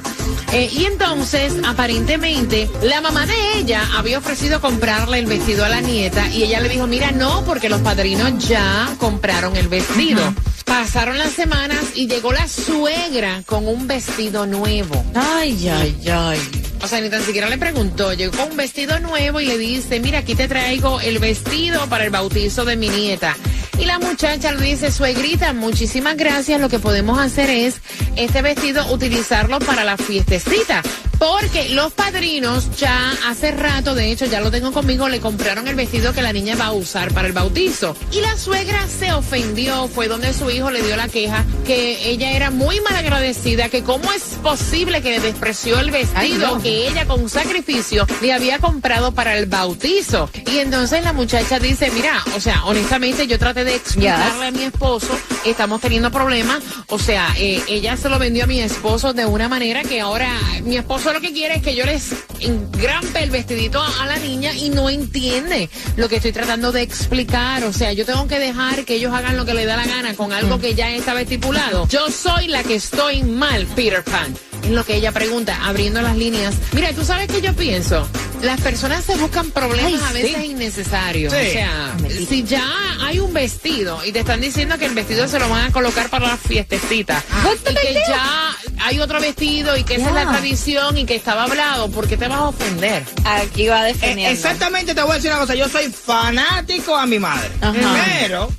Eh, 0.52 0.70
y 0.72 0.84
entonces, 0.84 1.54
aparentemente, 1.66 2.68
la 2.82 3.00
mamá 3.00 3.26
de 3.26 3.58
ella 3.58 3.82
había 3.96 4.18
ofrecido 4.18 4.60
comprarle 4.60 5.18
el 5.18 5.26
vestido 5.26 5.64
a 5.64 5.68
la 5.68 5.80
nieta 5.80 6.28
y 6.28 6.42
ella 6.42 6.60
le 6.60 6.68
dijo, 6.68 6.86
mira, 6.86 7.12
no, 7.12 7.44
porque 7.44 7.68
los 7.68 7.80
padrinos 7.80 8.46
ya 8.46 8.94
compraron 8.98 9.56
el 9.56 9.68
vestido. 9.68 10.22
Pasaron 10.64 11.18
las 11.18 11.30
semanas 11.30 11.78
y 11.94 12.08
llegó 12.08 12.32
la 12.32 12.48
suegra 12.48 13.42
con 13.46 13.68
un 13.68 13.86
vestido 13.86 14.46
nuevo. 14.46 15.04
Ay, 15.14 15.68
ay, 15.68 16.08
ay. 16.10 16.40
O 16.82 16.88
sea, 16.88 17.00
ni 17.00 17.08
tan 17.08 17.22
siquiera 17.22 17.48
le 17.48 17.58
preguntó. 17.58 18.12
Llegó 18.12 18.36
con 18.36 18.50
un 18.50 18.56
vestido 18.56 18.98
nuevo 19.00 19.40
y 19.40 19.46
le 19.46 19.56
dice, 19.56 20.00
mira, 20.00 20.18
aquí 20.18 20.34
te 20.34 20.48
traigo 20.48 21.00
el 21.00 21.18
vestido 21.18 21.86
para 21.88 22.04
el 22.04 22.10
bautizo 22.10 22.64
de 22.64 22.76
mi 22.76 22.88
nieta. 22.88 23.36
Y 23.78 23.86
la 23.86 23.98
muchacha 23.98 24.52
le 24.52 24.64
dice, 24.64 24.90
suegrita, 24.90 25.52
muchísimas 25.52 26.16
gracias. 26.16 26.60
Lo 26.60 26.68
que 26.68 26.78
podemos 26.78 27.18
hacer 27.18 27.50
es 27.50 27.76
este 28.16 28.42
vestido 28.42 28.92
utilizarlo 28.92 29.58
para 29.60 29.84
la 29.84 29.96
fiestecita. 29.96 30.82
Porque 31.24 31.70
los 31.70 31.90
padrinos 31.94 32.76
ya 32.76 33.10
hace 33.26 33.50
rato, 33.50 33.94
de 33.94 34.12
hecho 34.12 34.26
ya 34.26 34.42
lo 34.42 34.50
tengo 34.50 34.72
conmigo, 34.72 35.08
le 35.08 35.20
compraron 35.20 35.66
el 35.66 35.74
vestido 35.74 36.12
que 36.12 36.20
la 36.20 36.34
niña 36.34 36.54
va 36.54 36.66
a 36.66 36.72
usar 36.72 37.14
para 37.14 37.26
el 37.26 37.32
bautizo. 37.32 37.96
Y 38.12 38.20
la 38.20 38.36
suegra 38.36 38.86
se 38.88 39.10
ofendió, 39.10 39.88
fue 39.88 40.06
donde 40.06 40.34
su 40.34 40.50
hijo 40.50 40.70
le 40.70 40.82
dio 40.82 40.96
la 40.96 41.08
queja, 41.08 41.46
que 41.66 42.10
ella 42.10 42.32
era 42.32 42.50
muy 42.50 42.78
malagradecida, 42.82 43.70
que 43.70 43.82
cómo 43.82 44.12
es 44.12 44.22
posible 44.42 45.00
que 45.00 45.12
le 45.12 45.20
despreció 45.20 45.80
el 45.80 45.92
vestido 45.92 46.60
que 46.60 46.88
ella 46.88 47.06
con 47.06 47.30
sacrificio 47.30 48.06
le 48.20 48.34
había 48.34 48.58
comprado 48.58 49.12
para 49.12 49.38
el 49.38 49.46
bautizo. 49.46 50.28
Y 50.52 50.58
entonces 50.58 51.04
la 51.04 51.14
muchacha 51.14 51.58
dice, 51.58 51.90
mira, 51.92 52.22
o 52.36 52.40
sea, 52.40 52.66
honestamente 52.66 53.26
yo 53.26 53.38
traté 53.38 53.64
de 53.64 53.76
explicarle 53.76 54.48
a 54.48 54.50
mi 54.50 54.64
esposo, 54.64 55.18
estamos 55.46 55.80
teniendo 55.80 56.10
problemas, 56.10 56.62
o 56.88 56.98
sea, 56.98 57.34
eh, 57.38 57.62
ella 57.66 57.96
se 57.96 58.10
lo 58.10 58.18
vendió 58.18 58.44
a 58.44 58.46
mi 58.46 58.60
esposo 58.60 59.14
de 59.14 59.24
una 59.24 59.48
manera 59.48 59.84
que 59.84 60.02
ahora 60.02 60.28
mi 60.64 60.76
esposo 60.76 61.13
lo 61.14 61.20
que 61.20 61.32
quiere 61.32 61.54
es 61.54 61.62
que 61.62 61.76
yo 61.76 61.86
les 61.86 62.10
engrampe 62.40 63.22
el 63.22 63.30
vestidito 63.30 63.80
a, 63.80 64.04
la 64.04 64.16
niña 64.16 64.52
y 64.52 64.68
no 64.70 64.90
entiende 64.90 65.70
lo 65.96 66.08
que 66.08 66.16
estoy 66.16 66.32
tratando 66.32 66.72
de 66.72 66.82
explicar, 66.82 67.62
o 67.62 67.72
sea, 67.72 67.92
yo 67.92 68.04
tengo 68.04 68.26
que 68.26 68.40
dejar 68.40 68.84
que 68.84 68.96
ellos 68.96 69.14
hagan 69.14 69.36
lo 69.36 69.44
que 69.44 69.54
les 69.54 69.64
da 69.64 69.76
la 69.76 69.86
gana 69.86 70.14
con 70.14 70.32
algo 70.32 70.58
que 70.58 70.74
ya 70.74 70.90
estaba 70.90 71.20
estipulado. 71.20 71.86
Yo 71.86 72.10
soy 72.10 72.48
la 72.48 72.64
que 72.64 72.74
estoy 72.74 73.22
mal, 73.22 73.64
Peter 73.76 74.02
Pan. 74.02 74.34
Es 74.64 74.70
lo 74.70 74.84
que 74.84 74.96
ella 74.96 75.12
pregunta, 75.12 75.56
abriendo 75.64 76.02
las 76.02 76.16
líneas. 76.16 76.56
Mira, 76.72 76.92
tú 76.92 77.04
sabes 77.04 77.28
que 77.28 77.40
yo 77.40 77.54
pienso, 77.54 78.08
las 78.42 78.60
personas 78.60 79.04
se 79.04 79.16
buscan 79.16 79.50
problemas 79.50 79.92
Ay, 79.92 80.00
a 80.08 80.12
veces 80.12 80.36
sí. 80.40 80.46
innecesarios. 80.46 81.32
Sí. 81.32 81.38
O 81.38 81.52
sea, 81.52 81.96
si 82.28 82.42
ya 82.44 82.66
hay 83.00 83.20
un 83.20 83.32
vestido 83.32 84.04
y 84.04 84.12
te 84.12 84.20
están 84.20 84.40
diciendo 84.40 84.78
que 84.78 84.86
el 84.86 84.94
vestido 84.94 85.28
se 85.28 85.38
lo 85.38 85.48
van 85.48 85.66
a 85.66 85.72
colocar 85.72 86.10
para 86.10 86.26
la 86.26 86.36
fiestecita 86.36 87.22
y 87.70 87.74
que 87.74 87.94
ya 88.08 88.56
hay 88.84 89.00
otro 89.00 89.20
vestido 89.20 89.76
y 89.76 89.84
que 89.84 89.94
esa 89.96 90.08
es 90.08 90.14
la 90.14 90.22
Yeah. 90.24 90.32
tradición 90.32 90.98
y 90.98 91.06
que 91.06 91.14
estaba 91.16 91.44
hablado, 91.44 91.90
¿por 91.90 92.06
qué 92.06 92.16
te 92.16 92.28
vas 92.28 92.38
a 92.38 92.48
ofender? 92.48 93.02
Aquí 93.24 93.66
va 93.68 93.88
Eh, 93.88 93.92
defendiendo. 93.94 94.32
exactamente, 94.32 94.94
te 94.94 95.02
voy 95.02 95.12
a 95.12 95.14
decir 95.14 95.30
una 95.30 95.40
cosa. 95.40 95.54
Yo 95.54 95.68
soy 95.68 95.90
fanático 95.90 96.94
a 96.96 97.06
mi 97.06 97.18
madre. 97.18 97.50
Ajá. 97.60 97.74
Pero 98.20 98.50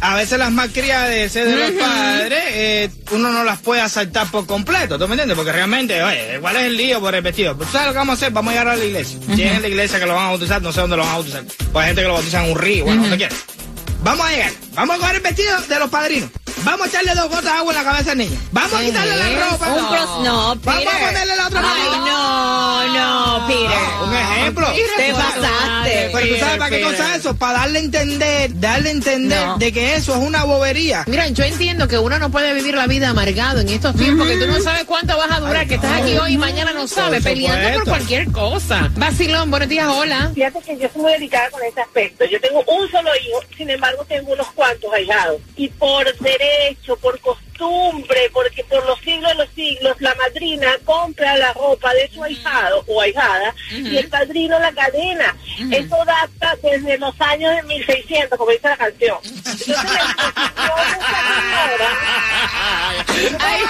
a 0.00 0.14
veces 0.16 0.38
las 0.38 0.50
malcriades 0.52 1.32
de 1.34 1.44
los 1.56 1.70
padres, 1.72 2.42
eh, 2.48 2.90
uno 3.12 3.30
no 3.30 3.44
las 3.44 3.58
puede 3.60 3.80
asaltar 3.80 4.30
por 4.30 4.46
completo. 4.46 4.98
¿Tú 4.98 5.06
me 5.08 5.14
entiendes? 5.14 5.36
Porque 5.36 5.52
realmente, 5.52 6.02
oye, 6.02 6.38
¿cuál 6.40 6.56
es 6.56 6.62
el 6.64 6.76
lío 6.76 7.00
por 7.00 7.14
el 7.14 7.22
vestido? 7.22 7.56
Pues, 7.56 7.70
¿Sabes 7.70 7.86
lo 7.88 7.92
que 7.92 7.98
vamos 7.98 8.12
a 8.14 8.16
hacer? 8.16 8.32
Vamos 8.32 8.50
a 8.50 8.52
llegar 8.54 8.68
a 8.68 8.76
la 8.76 8.84
iglesia. 8.84 9.18
Si 9.34 9.42
es 9.42 9.52
en 9.52 9.62
la 9.62 9.68
iglesia 9.68 9.98
que 10.00 10.06
lo 10.06 10.14
van 10.14 10.26
a 10.26 10.28
bautizar, 10.30 10.60
no 10.62 10.72
sé 10.72 10.80
dónde 10.80 10.96
lo 10.96 11.02
van 11.04 11.12
a 11.12 11.14
bautizar. 11.16 11.44
Pues 11.44 11.82
hay 11.82 11.86
gente 11.88 12.02
que 12.02 12.08
lo 12.08 12.14
bautiza 12.14 12.44
en 12.44 12.50
un 12.52 12.58
río, 12.58 12.84
bueno, 12.84 13.02
donde 13.02 13.16
quiera. 13.16 13.34
Vamos 14.02 14.26
a 14.26 14.30
llegar. 14.30 14.52
Vamos 14.74 14.96
a 14.96 14.98
coger 14.98 15.14
el 15.16 15.20
vestido 15.22 15.60
de 15.62 15.78
los 15.78 15.88
padrinos. 15.88 16.28
Vamos 16.64 16.86
a 16.86 16.88
echarle 16.88 17.14
dos 17.14 17.28
gotas 17.28 17.44
de 17.44 17.50
agua 17.50 17.72
en 17.72 17.78
la 17.78 17.84
cabeza 17.92 18.12
al 18.12 18.18
niño. 18.18 18.38
Vamos 18.52 18.72
a 18.72 18.78
¿Qué 18.78 18.86
quitarle 18.86 19.16
la 19.16 19.50
ropa. 19.50 19.68
Un 19.68 20.24
no, 20.24 20.54
Vamos 20.56 20.86
a 20.94 21.06
ponerle 21.06 21.36
la 21.36 21.46
otra 21.46 21.60
Ay, 21.60 21.82
manita. 21.90 22.10
no, 22.10 22.94
no, 22.94 23.46
Peter. 23.46 23.78
Un 24.08 24.14
ejemplo. 24.14 24.66
Te 24.96 25.12
pasaste. 25.12 26.10
Pero 26.12 26.28
tú 26.34 26.40
sabes 26.40 26.58
para 26.58 26.70
qué 26.70 26.80
cosa 26.82 27.12
es 27.14 27.20
eso, 27.20 27.36
para 27.36 27.58
darle 27.60 27.78
a 27.78 27.82
entender, 27.82 28.60
darle 28.60 28.88
a 28.88 28.92
entender 28.92 29.46
No. 29.46 29.58
de 29.58 29.72
que 29.72 29.94
eso 29.96 30.12
es 30.14 30.18
una 30.20 30.44
bobería. 30.44 31.04
Mira, 31.06 31.28
yo 31.28 31.44
entiendo 31.44 31.86
que 31.88 31.98
uno 31.98 32.18
no 32.18 32.30
puede 32.30 32.54
vivir 32.54 32.74
la 32.74 32.86
vida 32.86 33.10
amargado 33.10 33.60
en 33.60 33.68
estos 33.68 33.94
tiempos, 33.96 34.26
que 34.26 34.36
tú 34.36 34.46
no 34.46 34.60
sabes 34.60 34.84
cuánto 34.84 35.16
vas 35.18 35.30
a 35.32 35.40
durar, 35.40 35.66
que 35.66 35.74
estás 35.74 36.00
aquí 36.02 36.16
hoy 36.16 36.34
y 36.34 36.38
mañana 36.38 36.72
no 36.72 36.86
sabes, 36.88 37.22
Por 37.22 37.32
peleando 37.32 37.80
por 37.80 37.88
cualquier 37.88 38.30
cosa. 38.32 38.90
Vacilón, 38.96 39.50
buenos 39.50 39.68
días, 39.68 39.86
hola. 39.88 40.30
Fíjate 40.34 40.60
que 40.60 40.78
yo 40.78 40.88
soy 40.92 41.02
muy 41.02 41.12
delicada 41.12 41.50
con 41.50 41.62
ese 41.62 41.80
aspecto. 41.80 42.24
Yo 42.24 42.40
tengo 42.40 42.60
un 42.66 42.90
solo 42.90 43.10
hijo, 43.16 43.40
sin 43.56 43.68
embargo 43.70 44.04
tengo 44.08 44.32
unos 44.32 44.46
cuantos 44.52 44.92
ahijados. 44.92 45.40
Y 45.56 45.68
por 45.68 46.04
derecho, 46.18 46.53
por 47.00 47.18
costumbre, 47.20 48.30
porque 48.32 48.64
por 48.64 48.84
los 48.86 48.98
siglos 49.00 49.30
de 49.30 49.34
los 49.36 49.48
siglos, 49.54 49.96
la 50.00 50.14
madrina 50.14 50.68
compra 50.84 51.36
la 51.36 51.52
ropa 51.52 51.92
de 51.94 52.10
su 52.12 52.22
ahijado 52.22 52.84
o 52.86 53.00
ahijada 53.00 53.54
y 53.70 53.96
el 53.96 54.08
padrino 54.08 54.58
la 54.58 54.72
cadena. 54.72 55.36
Eso 55.70 55.96
data 56.04 56.56
desde 56.62 56.98
los 56.98 57.14
años 57.20 57.54
de 57.56 57.62
1600, 57.62 58.38
como 58.38 58.50
dice 58.50 58.68
la 58.68 58.76
canción. 58.76 59.18
Entonces, 59.24 59.68
la 59.76 60.14
Ay, 63.40 63.60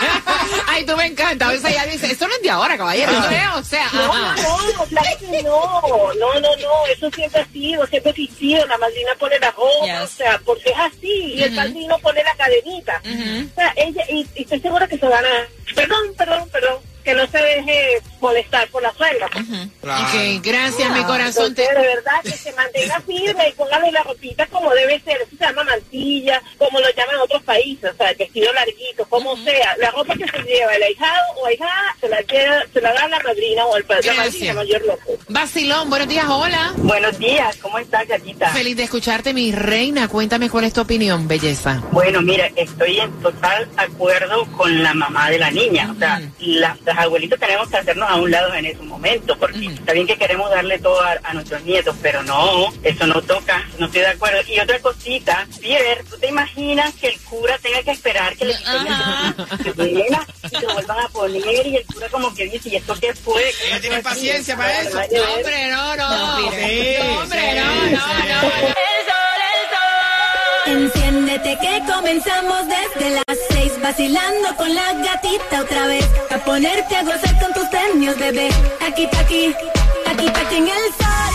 ay, 0.69 0.87
tú 0.87 0.97
me 0.97 1.07
encanta. 1.07 1.49
A 1.49 1.53
veces 1.53 1.71
ella 1.71 1.85
dice, 1.87 2.11
eso 2.11 2.27
no 2.27 2.35
es 2.35 2.43
ahora, 2.55 2.77
caballero. 2.77 3.13
Eso 3.13 3.31
es, 3.31 3.47
o 3.57 3.63
sea, 3.65 3.89
No, 3.93 4.13
ajá. 4.13 4.37
no, 4.43 4.73
no, 4.73 4.85
claro 4.85 5.09
que 5.19 5.43
no, 5.43 5.83
no, 6.19 6.41
no, 6.41 6.57
no, 6.57 6.87
eso 6.93 7.11
siempre 7.11 7.41
ha 7.43 7.47
sido, 7.47 7.87
siempre 7.87 8.11
ha 8.11 8.13
existido, 8.13 8.67
la 8.67 8.79
madrina 8.79 9.11
pone 9.19 9.39
la 9.39 9.51
ropa, 9.51 9.85
Yes. 9.85 10.01
o 10.03 10.07
sea, 10.07 10.41
porque 10.45 10.71
es 10.71 10.77
así, 10.79 11.35
y 11.35 11.43
el 11.43 11.55
padrino 11.55 11.99
pone 11.99 12.23
la 12.25 12.35
cadenita. 12.37 13.01
O 13.05 13.55
sea, 13.55 13.73
ella, 13.77 14.05
y, 14.09 14.27
y 14.35 14.43
estoy 14.43 14.61
segura 14.61 14.87
que 14.87 14.99
se 14.99 15.07
van 15.07 15.25
a, 15.25 15.49
perdón, 15.75 16.15
perdón, 16.17 16.49
perdón, 16.51 16.79
que 17.05 17.15
no 17.15 17.27
se 17.27 17.39
deje 17.39 18.01
molestar 18.21 18.67
por 18.69 18.83
la 18.83 18.93
suegra. 18.95 19.29
pues. 19.33 19.45
Ok, 19.83 20.43
gracias, 20.43 20.91
mi 20.93 21.05
corazón. 21.05 21.49
Entonces, 21.49 21.69
de 21.69 21.87
verdad, 21.87 22.21
que 22.23 22.31
se 22.31 22.53
mantenga 22.55 23.01
firme 23.01 23.49
y 23.49 23.53
póngale 23.53 23.93
la 23.93 24.03
ropita 24.03 24.47
como 24.47 24.73
debe 24.73 24.99
ser, 25.01 25.19
eso 25.21 25.31
se 25.39 25.45
llama 25.45 25.65
mantilla, 25.65 26.43
como 26.59 26.81
lo 26.81 26.87
llaman 26.97 27.17
en 27.17 27.21
otros 27.21 27.43
países, 27.43 27.91
o 27.93 27.97
sea, 27.97 28.11
el 28.11 28.17
vestido 28.17 28.53
larguito, 28.55 29.05
como 29.09 29.37
sea, 29.45 29.77
la 29.79 29.91
ropa 29.91 30.15
que 30.15 30.27
se 30.27 30.43
lleva 30.43 30.75
el 30.75 30.83
ahijado 30.83 31.23
o 31.37 31.47
ahijada, 31.47 31.97
se 32.01 32.09
la, 32.09 32.21
lleva, 32.23 32.63
se 32.73 32.81
la 32.81 32.93
da 32.95 33.09
la 33.09 33.21
madrina 33.21 33.67
o 33.67 33.77
el 33.77 33.85
padre, 33.85 34.07
la 34.07 34.15
madrina 34.15 34.55
Gracias. 34.55 34.57
mayor 34.57 34.87
loco. 34.87 35.13
Vacilón, 35.29 35.91
buenos 35.91 36.09
días, 36.09 36.25
hola. 36.29 36.73
Buenos 36.79 37.19
días, 37.19 37.57
¿cómo 37.59 37.79
estás, 37.79 38.09
gatita? 38.09 38.49
Feliz 38.51 38.77
de 38.77 38.85
escucharte, 38.85 39.35
mi 39.35 39.53
reina. 39.53 40.09
Cuéntame 40.09 40.49
cuál 40.49 40.65
es 40.65 40.73
tu 40.73 40.81
opinión, 40.81 41.29
belleza. 41.29 41.83
Bueno, 41.93 42.23
mira, 42.23 42.51
estoy 42.57 43.01
en 43.01 43.13
total 43.21 43.69
acuerdo 43.77 44.47
con 44.57 44.83
la 44.83 44.95
mamá 44.95 45.29
de 45.31 45.39
la 45.39 45.51
niña. 45.51 45.91
O 45.95 45.99
sea, 45.99 46.21
la- 46.39 46.77
las 46.95 47.05
abuelitas 47.05 47.39
tenemos 47.41 47.69
que 47.69 47.77
hacernos 47.77 48.09
a 48.09 48.15
un 48.17 48.31
lado 48.31 48.55
en 48.55 48.67
ese 48.67 48.83
momento, 48.83 49.37
porque 49.39 49.67
está 49.67 49.93
bien 49.93 50.07
que 50.07 50.17
queremos 50.17 50.51
darle 50.51 50.79
todo 50.79 51.01
a, 51.03 51.19
a 51.23 51.35
nuestros 51.35 51.63
nietos, 51.63 51.97
pero 52.01 52.23
no, 52.23 52.73
eso 52.83 53.07
no 53.07 53.21
toca, 53.23 53.67
no 53.79 53.87
estoy 53.87 54.03
de 54.03 54.09
acuerdo. 54.09 54.41
Y 54.49 54.61
otra 54.61 54.79
cosita, 54.81 55.47
Pierre, 55.61 56.05
¿tú 56.09 56.17
te 56.19 56.29
imaginas 56.29 56.95
que 56.95 57.09
el 57.09 57.21
cura 57.21 57.59
tenga 57.59 57.83
que 57.83 57.91
esperar 57.91 58.37
que 58.37 58.45
le 58.47 58.55
quiten 58.55 58.87
el 59.67 59.73
vela 59.73 60.27
y 60.51 60.61
lo 60.65 60.73
vuelvan 60.75 60.99
a 61.01 61.09
poner 61.09 61.67
y 61.67 61.77
el 61.77 61.85
cura 61.87 62.09
como 62.11 62.35
que 62.35 62.45
dice, 62.47 62.69
¿y 62.69 62.77
esto 62.77 62.95
qué 63.01 63.13
fue? 63.15 63.43
¿Qué 63.43 63.69
Ella 63.69 63.81
tiene 63.81 64.03
fue 64.03 64.11
aquí?" 64.13 64.21
paciencia 64.21 64.57
para 64.57 64.81
eso. 64.83 64.97
Ver. 64.97 65.21
Hombre, 65.21 65.69
no, 65.71 65.97
no. 65.97 66.09
No, 66.09 66.51
sí, 66.53 66.97
No, 66.99 67.21
hombre, 67.21 67.41
sí, 67.51 67.57
no, 67.59 67.65
no, 67.65 67.91
no. 67.91 68.43
no. 68.43 68.75
Enciéndete 70.67 71.59
que 71.61 71.83
comenzamos 71.93 72.61
desde 72.67 73.11
las 73.11 73.39
seis 73.51 73.73
vacilando 73.83 74.57
con 74.57 74.75
la 74.75 74.95
gatita 74.95 75.61
otra 75.61 75.87
vez 75.87 76.07
a 76.31 76.39
ponerte 76.39 76.97
a 76.97 77.03
gozar 77.03 77.39
con 77.39 77.53
tus 77.53 77.69
premios 77.69 78.19
bebé 78.19 78.49
aquí 78.87 79.07
pa' 79.07 79.21
aquí 79.21 79.55
aquí 80.07 80.31
pa' 80.31 80.41
aquí 80.41 80.57
en 80.57 80.69
el 80.69 80.85
sol 80.99 81.35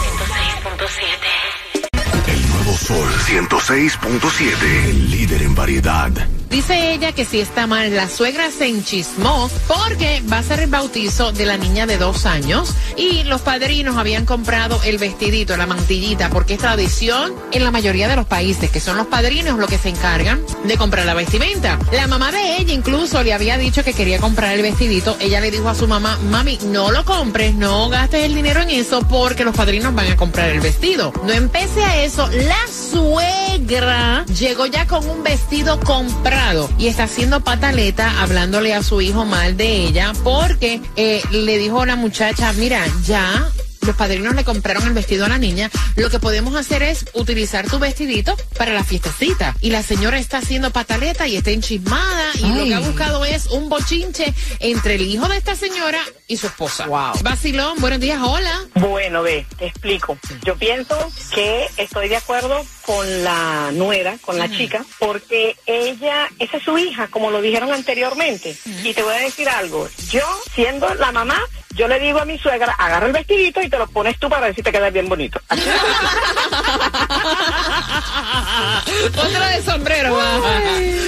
El 2.28 2.50
nuevo 2.50 2.74
Sol 2.74 3.10
106.7. 3.28 4.90
El 4.90 5.12
líder 5.12 5.44
en 5.44 5.54
variedad. 5.54 6.12
Dice 6.50 6.94
ella 6.94 7.12
que 7.12 7.26
si 7.26 7.40
está 7.40 7.68
mal, 7.68 7.96
la 7.96 8.10
suegra 8.10 8.50
se 8.50 8.68
enchismó 8.68 9.50
porque 9.68 10.24
va 10.32 10.40
a 10.40 10.44
ser 10.44 10.62
el 10.62 10.70
bautizo 10.70 11.32
de 11.32 11.46
la 11.46 11.58
niña 11.58 11.86
de 11.86 11.98
dos 11.98 12.26
años 12.26 12.74
y 12.98 13.24
los 13.24 13.42
padrinos 13.42 13.98
habían 13.98 14.26
comprado 14.26 14.82
el 14.84 14.98
vestidito, 14.98 15.56
la 15.58 15.68
mantillita, 15.68 16.30
porque 16.30 16.56
es 16.56 16.60
tradición 16.60 17.34
en 17.52 17.64
la 17.64 17.72
mayoría 17.72 18.08
de 18.08 18.16
los 18.16 18.26
países, 18.26 18.72
que 18.72 18.80
son 18.80 18.98
los 18.98 19.08
padrinos 19.08 19.60
los 19.60 19.70
que 19.70 19.78
se 19.78 19.90
encargan 19.90 20.42
de 20.64 20.78
comprar 20.78 21.06
la 21.06 21.14
vestimenta. 21.14 21.78
La 21.92 22.08
mamá 22.08 22.32
de 22.32 22.58
ella 22.58 22.74
incluso 22.74 23.22
le 23.22 23.34
había 23.34 23.58
dicho 23.58 23.84
que 23.84 23.94
quería 23.94 24.20
comprar 24.20 24.56
el 24.56 24.64
vestidito. 24.64 25.16
Ella 25.20 25.42
le 25.42 25.52
dijo 25.52 25.70
a 25.70 25.76
su 25.76 25.88
mamá, 25.88 26.18
mami, 26.30 26.58
no 26.66 26.92
lo 26.92 27.06
compres, 27.06 27.54
no 27.54 27.90
gastes 27.90 28.24
el 28.24 28.34
dinero 28.34 28.62
en 28.62 28.72
eso 28.72 29.02
porque 29.08 29.46
los 29.46 29.56
padrinos 29.56 29.94
van 29.94 30.12
a 30.12 30.16
comprar 30.16 30.50
el 30.50 30.62
vestido. 30.62 31.14
No 31.24 31.32
empecé 31.32 31.84
a 31.84 32.04
eso, 32.04 32.28
la 32.28 32.58
suegra 32.92 34.26
llegó 34.38 34.66
ya 34.66 34.88
con 34.88 35.08
un 35.08 35.24
vestido 35.24 35.80
comprado 35.80 36.70
y 36.78 36.88
está 36.88 37.04
haciendo 37.04 37.42
pataleta 37.42 38.22
hablándole 38.22 38.74
a 38.74 38.84
su 38.84 39.02
hijo 39.02 39.26
mal 39.26 39.58
de 39.58 39.88
ella 39.88 40.14
porque 40.24 40.82
eh, 40.96 41.22
le 41.32 41.58
dijo 41.58 41.82
a 41.82 41.86
la 41.86 41.96
muchacha, 41.96 42.52
mira, 42.54 42.84
ya 43.06 43.50
los 43.82 43.96
padrinos 43.96 44.36
le 44.36 44.44
compraron 44.44 44.88
el 44.88 44.94
vestido 44.94 45.26
a 45.26 45.30
la 45.30 45.38
niña, 45.38 45.70
lo 45.96 46.10
que 46.10 46.20
podemos 46.20 46.56
hacer 46.56 46.84
es 46.84 47.06
utilizar 47.14 47.68
tu 47.68 47.80
vestidito 47.80 48.36
para 48.58 48.74
la 48.74 48.84
fiestecita. 48.84 49.56
Y 49.62 49.72
la 49.72 49.84
señora 49.84 50.20
está 50.20 50.40
haciendo 50.40 50.72
pataleta 50.72 51.28
y 51.28 51.38
está 51.38 51.52
enchismada 51.52 52.26
y 52.36 52.54
lo 52.54 52.66
que 52.66 52.76
ha 52.76 52.80
buscado 52.80 53.26
es 53.26 53.48
un 53.48 53.70
bochinche 53.70 54.34
entre 54.60 54.96
el 54.96 55.02
hijo 55.02 55.28
de 55.28 55.38
esta 55.38 55.56
señora 55.56 56.00
y 56.30 56.38
su 56.38 56.48
esposa. 56.48 56.86
Wow. 56.86 57.14
Basilón, 57.24 57.78
buenos 57.80 58.00
días, 58.00 58.22
hola. 58.24 58.62
Bueno, 58.76 59.24
ve, 59.24 59.46
te 59.58 59.66
explico. 59.66 60.18
Yo 60.44 60.56
pienso 60.56 60.96
que 61.34 61.68
estoy 61.76 62.08
de 62.08 62.18
acuerdo 62.18 62.64
con 62.86 63.24
la 63.24 63.72
nuera, 63.74 64.18
con 64.22 64.38
la 64.38 64.50
chica, 64.50 64.86
porque 65.00 65.58
ella, 65.66 66.30
esa 66.38 66.58
es 66.58 66.64
su 66.64 66.78
hija, 66.78 67.08
como 67.08 67.32
lo 67.32 67.42
dijeron 67.42 67.74
anteriormente. 67.74 68.56
Y 68.84 68.94
te 68.94 69.02
voy 69.02 69.16
a 69.16 69.20
decir 69.20 69.50
algo, 69.50 69.90
yo 70.12 70.22
siendo 70.54 70.94
la 70.94 71.12
mamá, 71.12 71.42
yo 71.72 71.88
le 71.88 72.00
digo 72.00 72.20
a 72.20 72.26
mi 72.26 72.38
suegra, 72.38 72.74
agarra 72.74 73.08
el 73.08 73.14
vestidito 73.14 73.60
y 73.62 73.70
te 73.70 73.80
lo 73.80 73.88
pones 73.88 74.20
tú 74.20 74.30
para 74.30 74.48
ver 74.48 74.56
si 74.56 74.62
te 74.62 74.72
queda 74.72 74.92
bien 74.92 75.10
bonito. 75.10 75.42
Póntelo 79.16 79.46
de 79.46 79.64
sombrero, 79.64 80.16
va. 80.16 80.34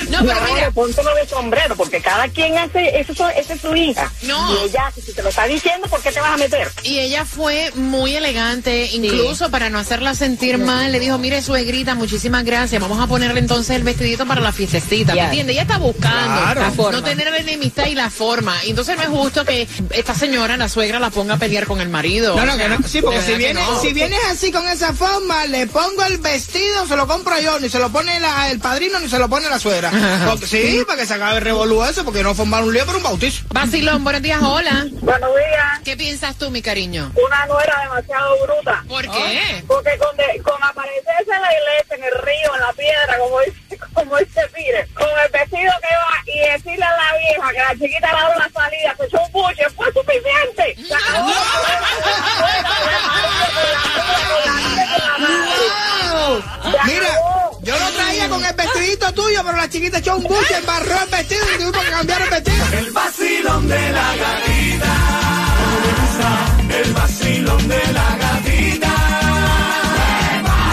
No, 0.10 0.18
pero 0.26 0.42
No, 0.42 0.54
mira. 0.54 0.72
póntelo 0.72 1.14
de 1.16 1.28
sombrero, 1.28 1.76
porque 1.76 2.02
cada 2.02 2.28
quien 2.28 2.58
hace, 2.58 3.00
eso, 3.00 3.30
esa 3.30 3.54
es 3.54 3.62
su 3.62 3.76
hija. 3.76 4.12
No. 4.24 4.54
Y 4.54 4.66
ella, 4.70 4.92
si 4.94 5.14
te 5.14 5.22
lo 5.24 5.30
está 5.30 5.46
diciendo, 5.46 5.88
¿por 5.88 6.02
qué 6.02 6.12
te 6.12 6.20
vas 6.20 6.32
a 6.32 6.38
meter? 6.38 6.72
Y 6.84 7.00
ella 7.00 7.26
fue 7.26 7.72
muy 7.76 8.16
elegante, 8.16 8.88
incluso 8.94 9.50
para 9.50 9.70
no 9.70 9.80
hacerla 9.80 10.14
sentir 10.16 10.58
mal, 10.58 10.92
le 10.92 11.00
dijo, 11.00 11.18
mire 11.18 11.42
suegrita, 11.42 11.96
muchísimas 11.96 12.44
gracias, 12.44 12.82
vamos 12.82 13.00
a 13.00 13.08
ponerle 13.08 13.40
entonces 13.40 13.76
el 13.76 13.84
vestidito 13.84 14.26
para 14.26 14.42
la 14.42 14.52
fiestecita, 14.52 15.14
¿me 15.14 15.18
Ya. 15.18 15.26
entiende? 15.26 15.54
Ella 15.54 15.62
está 15.64 15.78
buscando 15.78 16.42
Claro. 16.42 16.62
La 16.62 16.72
forma. 16.72 16.92
no 17.00 17.04
tener 17.04 17.32
la 17.32 17.38
enemistad 17.38 17.86
y 17.88 17.96
la 17.96 18.10
forma. 18.10 18.56
Y 18.66 18.72
entonces 18.72 18.96
no 18.98 19.04
es 19.04 19.10
justo 19.10 19.46
que 19.46 19.68
esta 19.92 20.16
señora, 20.16 20.58
la 20.58 20.70
suegra, 20.70 21.00
la 21.00 21.10
ponga 21.10 21.36
a 21.36 21.38
pelear 21.38 21.66
con 21.66 21.82
el 21.82 21.90
marido. 21.90 22.36
No, 22.36 22.46
no, 22.46 22.54
O 22.54 22.56
sea, 22.56 22.68
que 22.70 22.70
no. 22.82 22.88
Sí, 22.88 23.02
porque 23.02 23.22
si 23.22 23.32
si 23.82 23.94
vienes 23.94 24.20
así 24.30 24.52
con 24.52 24.68
esa 24.68 24.94
forma, 24.94 25.46
le 25.48 25.68
pongo 25.68 26.04
el 26.04 26.18
vestido, 26.18 26.81
se 26.88 26.96
lo 26.96 27.08
compro 27.08 27.40
yo, 27.40 27.60
ni 27.60 27.70
se 27.70 27.80
lo 27.80 27.90
pone 27.90 28.20
la- 28.20 28.50
el 28.50 28.60
padrino, 28.60 29.00
ni 29.00 29.10
se 29.10 29.18
lo 29.20 29.30
pone 29.30 29.50
la 29.50 29.60
suegra. 29.60 29.92
Porque- 30.30 30.46
sí, 30.48 30.84
para 30.88 31.00
que 31.00 31.06
se 31.08 31.14
acabe 31.16 31.38
el 31.38 31.44
revolú 31.44 31.84
eso, 31.84 32.04
porque 32.04 32.24
no 32.24 32.34
formar 32.36 32.64
un 32.64 32.74
lío 32.74 32.86
por 32.86 32.96
un 32.96 33.04
bautizo. 33.04 33.44
Basilón, 33.50 34.04
buenos 34.04 34.22
días, 34.22 34.42
hola. 34.42 34.86
Buenos 35.02 35.30
días. 35.36 35.80
¿Qué 35.84 35.96
piensas 35.98 36.36
tú, 36.38 36.50
mi 36.52 36.62
cariño? 36.62 37.12
Una 37.16 37.46
nuera 37.48 37.80
demasiado 37.84 38.36
bruta. 38.46 38.84
¿Por 38.88 39.04
qué? 39.10 39.64
Porque 39.68 39.98
con, 39.98 40.16
de- 40.18 40.42
con 40.44 40.62
aparecerse 40.64 41.32
en 41.34 41.42
la 41.42 41.50
iglesia, 41.54 41.96
en 41.96 42.04
el 42.04 42.12
río, 42.24 42.56
en 42.56 42.62
la 42.62 42.74
piedra, 42.74 43.18
como 43.20 43.40
dice, 43.42 43.80
como 43.94 44.18
dice 44.18 44.42
Pire, 44.54 44.88
con 44.94 45.08
el 45.08 45.32
vestido 45.32 45.72
que 45.82 45.96
va 45.96 46.24
y 46.26 46.40
decirle 46.52 46.86
a 46.86 46.92
la 46.98 47.18
vieja 47.18 47.52
que 47.52 47.58
la 47.60 47.72
chiquita 47.74 48.12
le 48.12 48.18
ha 48.18 48.22
dado 48.22 48.40
la 48.40 48.50
salida, 48.54 48.96
se 48.98 49.06
echó 49.06 49.22
un 49.26 49.32
buche, 49.32 49.70
fue 49.76 49.88
suficiente. 49.94 50.76
Se 50.88 50.94
acabó 50.96 51.30
la 51.30 52.72
¡Wow! 55.22 56.42
Mira, 56.86 57.10
yo 57.62 57.77
lo 57.77 57.91
traía 57.91 58.30
con 58.30 58.44
el 58.44 58.53
vestidito 58.53 59.13
tuyo, 59.13 59.41
pero 59.44 59.58
la 59.58 59.70
chiquita 59.70 59.98
echó 60.00 60.15
un 60.18 60.24
buche, 60.24 60.58
embarró 60.58 61.03
el 61.03 61.10
vestido 61.10 61.41
y 61.53 61.58
tuvimos 61.58 61.84
que 61.84 61.91
cambiar 61.91 62.22
el 62.22 62.30
vestido. 62.30 62.65
El 62.74 62.91
vacilón 62.91 63.68
de 63.68 63.91
la 63.91 64.15
gatita. 64.15 65.12
El 66.84 66.94
vacilón 66.94 67.68
de 67.68 67.94
la 67.94 68.18
gatita. 68.18 68.94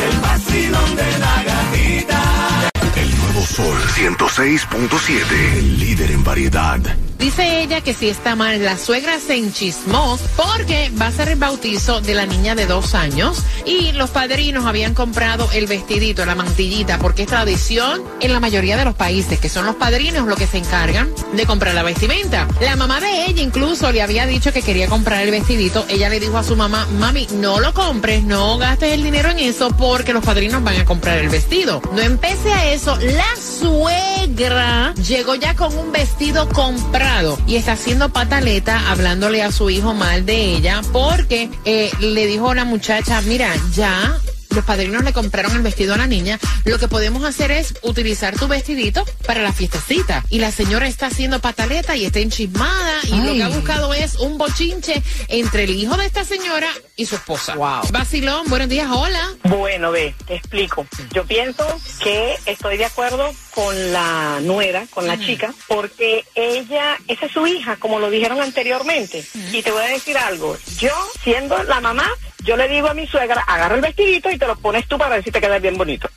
El 0.09 0.21
vacilón 0.21 0.97
de 0.97 1.19
la 1.19 1.43
gatita. 1.43 2.71
El 2.97 3.19
nuevo 3.19 3.47
Sol 3.47 3.79
106.7. 3.95 5.59
El 5.59 5.79
líder 5.79 6.11
en 6.11 6.25
variedad. 6.25 6.81
Dice 7.19 7.63
ella 7.63 7.81
que 7.81 7.95
si 7.95 8.09
está 8.09 8.37
mal, 8.37 8.65
la 8.65 8.79
suegra 8.79 9.19
se 9.19 9.35
enchismó 9.35 10.17
porque 10.37 10.93
va 11.01 11.09
a 11.09 11.13
ser 11.13 11.29
el 11.29 11.39
bautizo 11.39 12.01
de 12.01 12.15
la 12.15 12.27
niña 12.27 12.55
de 12.55 12.67
dos 12.67 12.95
años 12.95 13.43
y 13.67 13.91
los 13.93 14.11
padrinos 14.11 14.67
habían 14.67 14.95
comprado 14.95 15.49
el 15.53 15.67
vestidito, 15.67 16.25
la 16.25 16.37
mantillita, 16.37 16.99
porque 16.99 17.23
es 17.23 17.29
tradición 17.29 18.03
en 18.21 18.33
la 18.33 18.39
mayoría 18.39 18.77
de 18.77 18.85
los 18.85 18.95
países, 18.95 19.41
que 19.41 19.49
son 19.49 19.67
los 19.67 19.75
padrinos 19.75 20.29
los 20.29 20.39
que 20.39 20.47
se 20.47 20.59
encargan 20.59 21.11
de 21.33 21.45
comprar 21.45 21.75
la 21.75 21.83
vestimenta. 21.83 22.47
La 22.61 22.77
mamá 22.77 23.01
de 23.01 23.27
ella 23.27 23.43
incluso 23.43 23.91
le 23.91 24.01
había 24.01 24.25
dicho 24.25 24.53
que 24.53 24.63
quería 24.63 24.87
comprar 24.87 25.23
el 25.23 25.33
vestidito. 25.33 25.85
Ella 25.89 26.09
le 26.09 26.21
dijo 26.21 26.39
a 26.39 26.45
su 26.45 26.55
mamá, 26.55 26.87
mami, 26.99 27.27
no 27.33 27.59
lo 27.59 27.75
compres, 27.75 28.23
no 28.23 28.59
gastes 28.59 28.93
el 28.93 29.03
dinero 29.03 29.31
en 29.31 29.41
eso 29.41 29.71
porque 29.77 30.13
los 30.13 30.25
padrinos 30.25 30.63
van 30.63 30.81
a 30.81 30.85
comprar 30.85 31.19
el 31.19 31.31
vestido. 31.31 31.83
No 31.93 32.01
empecé 32.01 32.53
a 32.53 32.73
eso, 32.73 32.97
la 32.97 33.27
suegra 33.37 34.95
llegó 34.95 35.35
ya 35.35 35.57
con 35.57 35.77
un 35.77 35.91
vestido 35.91 36.49
comprado 36.51 37.08
y 37.47 37.57
está 37.57 37.73
haciendo 37.73 38.11
pataleta 38.11 38.91
hablándole 38.91 39.43
a 39.43 39.51
su 39.51 39.71
hijo 39.71 39.95
mal 39.95 40.27
de 40.27 40.57
ella 40.57 40.83
porque 40.93 41.51
eh, 41.65 41.91
le 42.01 42.27
dijo 42.27 42.51
a 42.51 42.55
la 42.55 42.65
muchacha, 42.65 43.21
mira, 43.23 43.51
ya 43.75 44.19
los 44.59 44.65
padrinos 44.65 45.05
le 45.05 45.13
compraron 45.13 45.55
el 45.55 45.63
vestido 45.63 45.95
a 45.95 45.99
la 45.99 46.09
niña, 46.09 46.37
lo 46.65 46.81
que 46.81 46.89
podemos 46.89 47.23
hacer 47.23 47.53
es 47.53 47.75
utilizar 47.83 48.37
tu 48.37 48.49
vestidito 48.49 49.05
para 49.25 49.41
la 49.41 49.53
fiestecita. 49.53 50.25
Y 50.31 50.41
la 50.41 50.51
señora 50.51 50.89
está 50.89 51.07
haciendo 51.07 51.41
pataleta 51.41 51.95
y 51.95 52.05
está 52.05 52.19
enchismada 52.19 52.99
y 53.05 53.21
lo 53.21 53.35
que 53.35 53.43
ha 53.45 53.49
buscado 53.51 53.95
es 53.95 54.17
un 54.17 54.37
bochinche 54.37 55.01
entre 55.29 55.63
el 55.63 55.71
hijo 55.71 55.97
de 55.97 56.07
esta 56.07 56.25
señora 56.25 56.67
y 56.97 57.07
su 57.07 57.15
esposa. 57.15 57.55
Wow. 57.55 57.83
Basilón, 57.93 58.49
buenos 58.49 58.69
días, 58.69 58.89
hola. 58.91 59.33
Bueno, 59.45 59.93
ve, 59.93 60.13
te 60.27 60.35
explico. 60.35 60.85
Yo 61.13 61.25
pienso 61.25 61.65
que 62.03 62.37
estoy 62.47 62.79
de 62.79 62.87
acuerdo 62.87 63.33
con 63.55 63.93
la 63.93 64.41
nuera, 64.43 64.89
con 64.91 65.07
la 65.07 65.21
chica, 65.21 65.55
porque 65.69 66.25
ella, 66.35 66.99
esa 67.07 67.27
es 67.27 67.33
su 67.33 67.47
hija, 67.47 67.77
como 67.77 68.01
lo 68.01 68.11
dijeron 68.11 68.41
anteriormente. 68.41 69.25
Y 69.53 69.63
te 69.63 69.71
voy 69.71 69.85
a 69.85 69.89
decir 69.89 70.19
algo, 70.19 70.59
yo 70.81 70.93
siendo 71.23 71.63
la 71.63 71.81
mamá, 71.81 72.11
yo 72.49 72.57
le 72.57 72.67
digo 72.67 72.89
a 72.89 72.95
mi 72.95 73.07
suegra, 73.07 73.45
agarra 73.47 73.75
el 73.75 73.83
vestidito 73.83 74.31
y 74.31 74.39
te 74.39 74.47
lo 74.47 74.57
pones 74.57 74.89
tú 74.89 74.97
para 74.97 75.17
ver 75.17 75.23
si 75.23 75.31
te 75.31 75.39
queda 75.39 75.59
bien 75.59 75.77
bonito. 75.77 76.09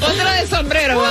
Póntelo 0.00 0.30
de 0.30 0.46
sombrero. 0.46 1.04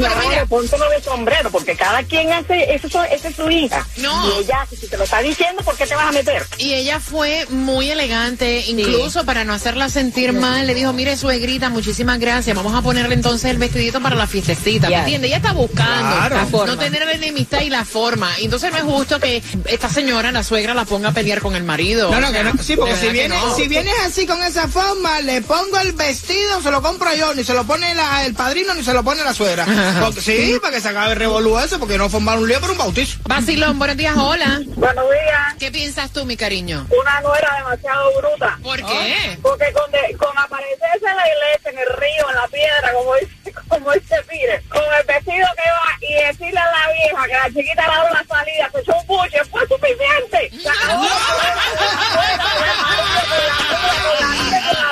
Pero 0.00 0.14
No, 0.16 0.28
mira. 0.28 0.46
póntelo 0.46 0.88
de 0.90 1.02
sombrero, 1.02 1.50
porque 1.50 1.76
cada 1.76 2.02
quien 2.02 2.32
hace, 2.32 2.74
eso, 2.74 3.04
esa 3.04 3.28
es 3.28 3.36
su 3.36 3.50
hija. 3.50 3.86
No. 3.96 4.28
Y 4.28 4.42
ella, 4.44 4.66
si 4.78 4.86
te 4.88 4.96
lo 4.96 5.04
está 5.04 5.20
diciendo, 5.20 5.62
¿por 5.62 5.76
qué 5.76 5.86
te 5.86 5.94
vas 5.94 6.06
a 6.08 6.12
meter? 6.12 6.46
Y 6.58 6.74
ella 6.74 7.00
fue 7.00 7.46
muy 7.50 7.90
elegante, 7.90 8.64
incluso 8.66 9.24
para 9.24 9.44
no 9.44 9.52
hacerla 9.52 9.88
sentir 9.88 10.32
mal, 10.32 10.66
le 10.66 10.74
dijo, 10.74 10.92
mire 10.92 11.16
suegrita, 11.16 11.68
muchísimas 11.70 12.18
gracias, 12.18 12.56
vamos 12.56 12.74
a 12.74 12.82
ponerle 12.82 13.14
entonces 13.14 13.50
el 13.50 13.58
vestidito 13.58 14.00
para 14.00 14.16
la 14.16 14.26
fiestecita, 14.26 14.86
¿me 14.88 14.92
Ya. 14.92 14.98
entiende? 15.00 15.26
Ella 15.28 15.36
está 15.38 15.52
buscando 15.52 16.16
Claro. 16.16 16.36
La 16.36 16.46
forma. 16.46 16.74
no 16.74 16.78
tener 16.78 17.04
la 17.06 17.12
enemistad 17.12 17.60
y 17.62 17.70
la 17.70 17.84
forma. 17.84 18.30
Entonces 18.38 18.70
no 18.72 18.78
es 18.78 18.84
justo 18.84 19.18
que 19.20 19.42
esta 19.66 19.88
señora, 19.88 20.32
la 20.32 20.42
suegra, 20.42 20.74
la 20.74 20.84
ponga 20.84 21.10
a 21.10 21.12
pelear 21.12 21.40
con 21.40 21.54
el 21.56 21.64
marido. 21.64 22.10
No, 22.10 22.20
no, 22.20 22.32
que 22.32 22.42
no. 22.44 22.52
Sí, 22.62 22.76
porque 22.76 22.96
si 22.96 23.08
vienes, 23.08 23.40
no. 23.42 23.54
si 23.56 23.68
vienes 23.68 23.94
así 24.04 24.26
con 24.26 24.42
esa 24.42 24.68
forma, 24.68 25.20
le 25.20 25.42
pongo 25.42 25.78
el 25.78 25.92
vestido, 25.92 26.60
se 26.62 26.70
lo 26.70 26.82
compro 26.82 27.14
yo, 27.14 27.34
ni 27.34 27.44
se 27.44 27.54
lo 27.54 27.64
pone 27.64 27.94
la- 27.94 28.24
el 28.24 28.34
padrino, 28.34 28.74
ni 28.74 28.82
se 28.84 28.92
lo 28.92 29.02
pone 29.04 29.22
la 29.24 29.34
suegra. 29.34 29.64
sí, 30.20 30.58
para 30.60 30.74
que 30.74 30.80
se 30.80 30.88
acabe 30.88 31.12
el 31.12 31.18
revolú 31.18 31.58
eso, 31.58 31.78
porque 31.78 31.98
no 31.98 32.08
formar 32.08 32.38
un 32.38 32.48
lío 32.48 32.60
por 32.60 32.70
un 32.70 32.78
bautizo. 32.78 33.18
Basilón, 33.24 33.78
buenos 33.78 33.96
días, 33.96 34.16
hola. 34.16 34.60
Buenos 34.76 35.04
días. 35.10 35.54
¿Qué 35.58 35.70
piensas 35.70 36.10
tú, 36.12 36.24
mi 36.24 36.36
cariño? 36.36 36.86
Una 36.90 37.20
nuera 37.20 37.54
demasiado 37.58 38.10
bruta. 38.18 38.58
¿Por 38.62 38.76
qué? 38.84 39.38
Porque 39.42 39.72
con, 39.72 39.90
de- 39.90 40.16
con 40.18 40.36
aparecerse 40.38 41.06
en 41.08 41.16
la 41.16 41.24
iglesia, 41.28 41.70
en 41.70 41.78
el 41.78 41.88
río, 41.96 42.28
en 42.30 42.36
la 42.36 42.48
piedra, 42.48 42.92
como 42.92 43.14
dice, 43.14 43.52
como 43.68 43.92
dice 43.92 44.16
Pire, 44.28 44.62
con 44.68 44.82
el 44.82 45.04
vestido 45.06 45.46
que 45.56 45.70
va 45.70 45.96
y 46.00 46.14
decirle 46.26 46.60
a 46.60 46.66
la 46.70 46.92
vieja 46.92 47.26
que 47.26 47.32
la 47.32 47.46
chiquita 47.48 47.82
le 47.86 47.92
ha 47.92 47.96
dado 47.96 48.08
la 48.14 48.24
salida, 48.28 48.70
se 48.72 48.80
echó 48.80 48.92
un 49.00 49.06
buche, 49.06 49.44
fue 49.50 49.60
suficiente. 49.66 50.50
Se 50.62 50.68
acabó 50.68 51.04
la 51.04 51.10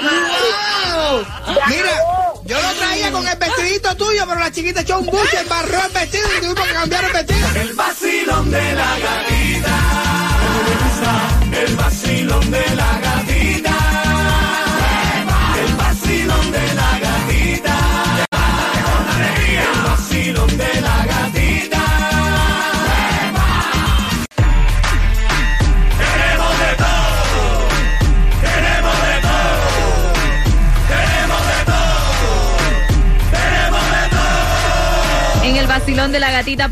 ¡Wow! 0.05 1.25
Mira, 1.69 1.93
yo 2.45 2.61
lo 2.61 2.75
traía 2.75 3.11
con 3.11 3.27
el 3.27 3.39
vestidito 3.39 3.97
tuyo, 3.97 4.25
pero 4.29 4.39
la 4.39 4.53
chiquita 4.53 4.83
echó 4.83 4.99
un 4.99 5.07
buche, 5.07 5.41
embarró 5.41 5.83
el 5.87 5.93
vestido 5.93 6.29
y 6.37 6.41
tuvimos 6.41 6.67
que 6.67 6.75
cambiar 6.75 7.05
el 7.05 7.13
vestido. 7.13 7.49
El 7.55 7.73
vacilón 7.73 8.51
de 8.51 8.75
la 8.75 8.99
gatita. 8.99 9.77
El 11.65 11.77
vacilón 11.77 12.51
de 12.51 12.77
la 12.77 13.01
gatita. 13.01 13.77
El 15.65 15.75
vacilón 15.75 16.53
de 16.53 16.75
la 16.75 16.99
gatita. 16.99 17.77
El 19.65 19.83
vacilón 19.83 20.49
de 20.49 20.59
la 20.59 20.59
gatita. 20.59 20.64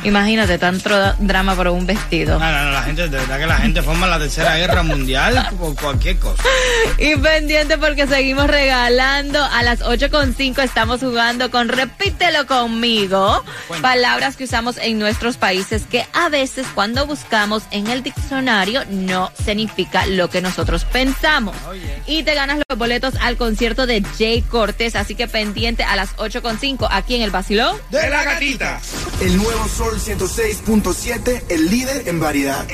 Imagínate, 0.05 0.57
tanto 0.57 1.13
drama 1.19 1.55
por 1.55 1.67
un 1.67 1.85
vestido. 1.85 2.39
No, 2.39 2.51
no, 2.51 2.63
no, 2.65 2.71
la 2.71 2.83
gente, 2.83 3.03
de 3.03 3.17
verdad 3.17 3.39
que 3.39 3.47
la 3.47 3.57
gente 3.57 3.81
forma 3.81 4.07
la 4.07 4.19
tercera 4.19 4.55
guerra 4.55 4.83
mundial 4.83 5.49
por 5.59 5.75
cualquier 5.75 6.17
cosa. 6.19 6.43
Y 6.97 7.15
pendiente 7.17 7.77
porque 7.77 8.07
seguimos 8.07 8.47
regalando. 8.47 9.43
A 9.43 9.63
las 9.63 9.81
8.5 9.81 10.63
estamos 10.63 11.01
jugando 11.01 11.51
con 11.51 11.67
Repítelo 11.69 12.45
conmigo. 12.47 13.43
Palabras 13.81 14.35
que 14.35 14.45
usamos 14.45 14.77
en 14.77 14.99
nuestros 14.99 15.37
países 15.37 15.83
que 15.89 16.05
a 16.13 16.29
veces 16.29 16.67
cuando 16.73 17.05
buscamos 17.05 17.63
en 17.71 17.87
el 17.87 18.03
diccionario 18.03 18.83
no 18.89 19.31
significa 19.43 20.05
lo 20.05 20.29
que 20.29 20.41
nosotros 20.41 20.85
pensamos. 20.85 21.55
Y 22.05 22.23
te 22.23 22.33
ganas 22.35 22.59
los 22.69 22.77
boletos 22.77 23.15
al 23.21 23.37
concierto 23.37 23.87
de 23.87 24.03
Jay 24.17 24.41
Cortés. 24.41 24.95
Así 24.95 25.15
que 25.15 25.27
pendiente 25.27 25.83
a 25.83 25.95
las 25.95 26.15
8.5 26.17 26.87
aquí 26.89 27.15
en 27.15 27.21
el 27.23 27.31
Basilón 27.31 27.77
de 27.89 28.09
la 28.09 28.23
Gatita. 28.23 28.79
El 29.21 29.37
nuevo 29.37 29.67
Sol 29.95 30.17
106.7, 30.17 31.43
el 31.49 31.69
líder 31.69 32.09
en 32.09 32.19
variedad. 32.19 32.67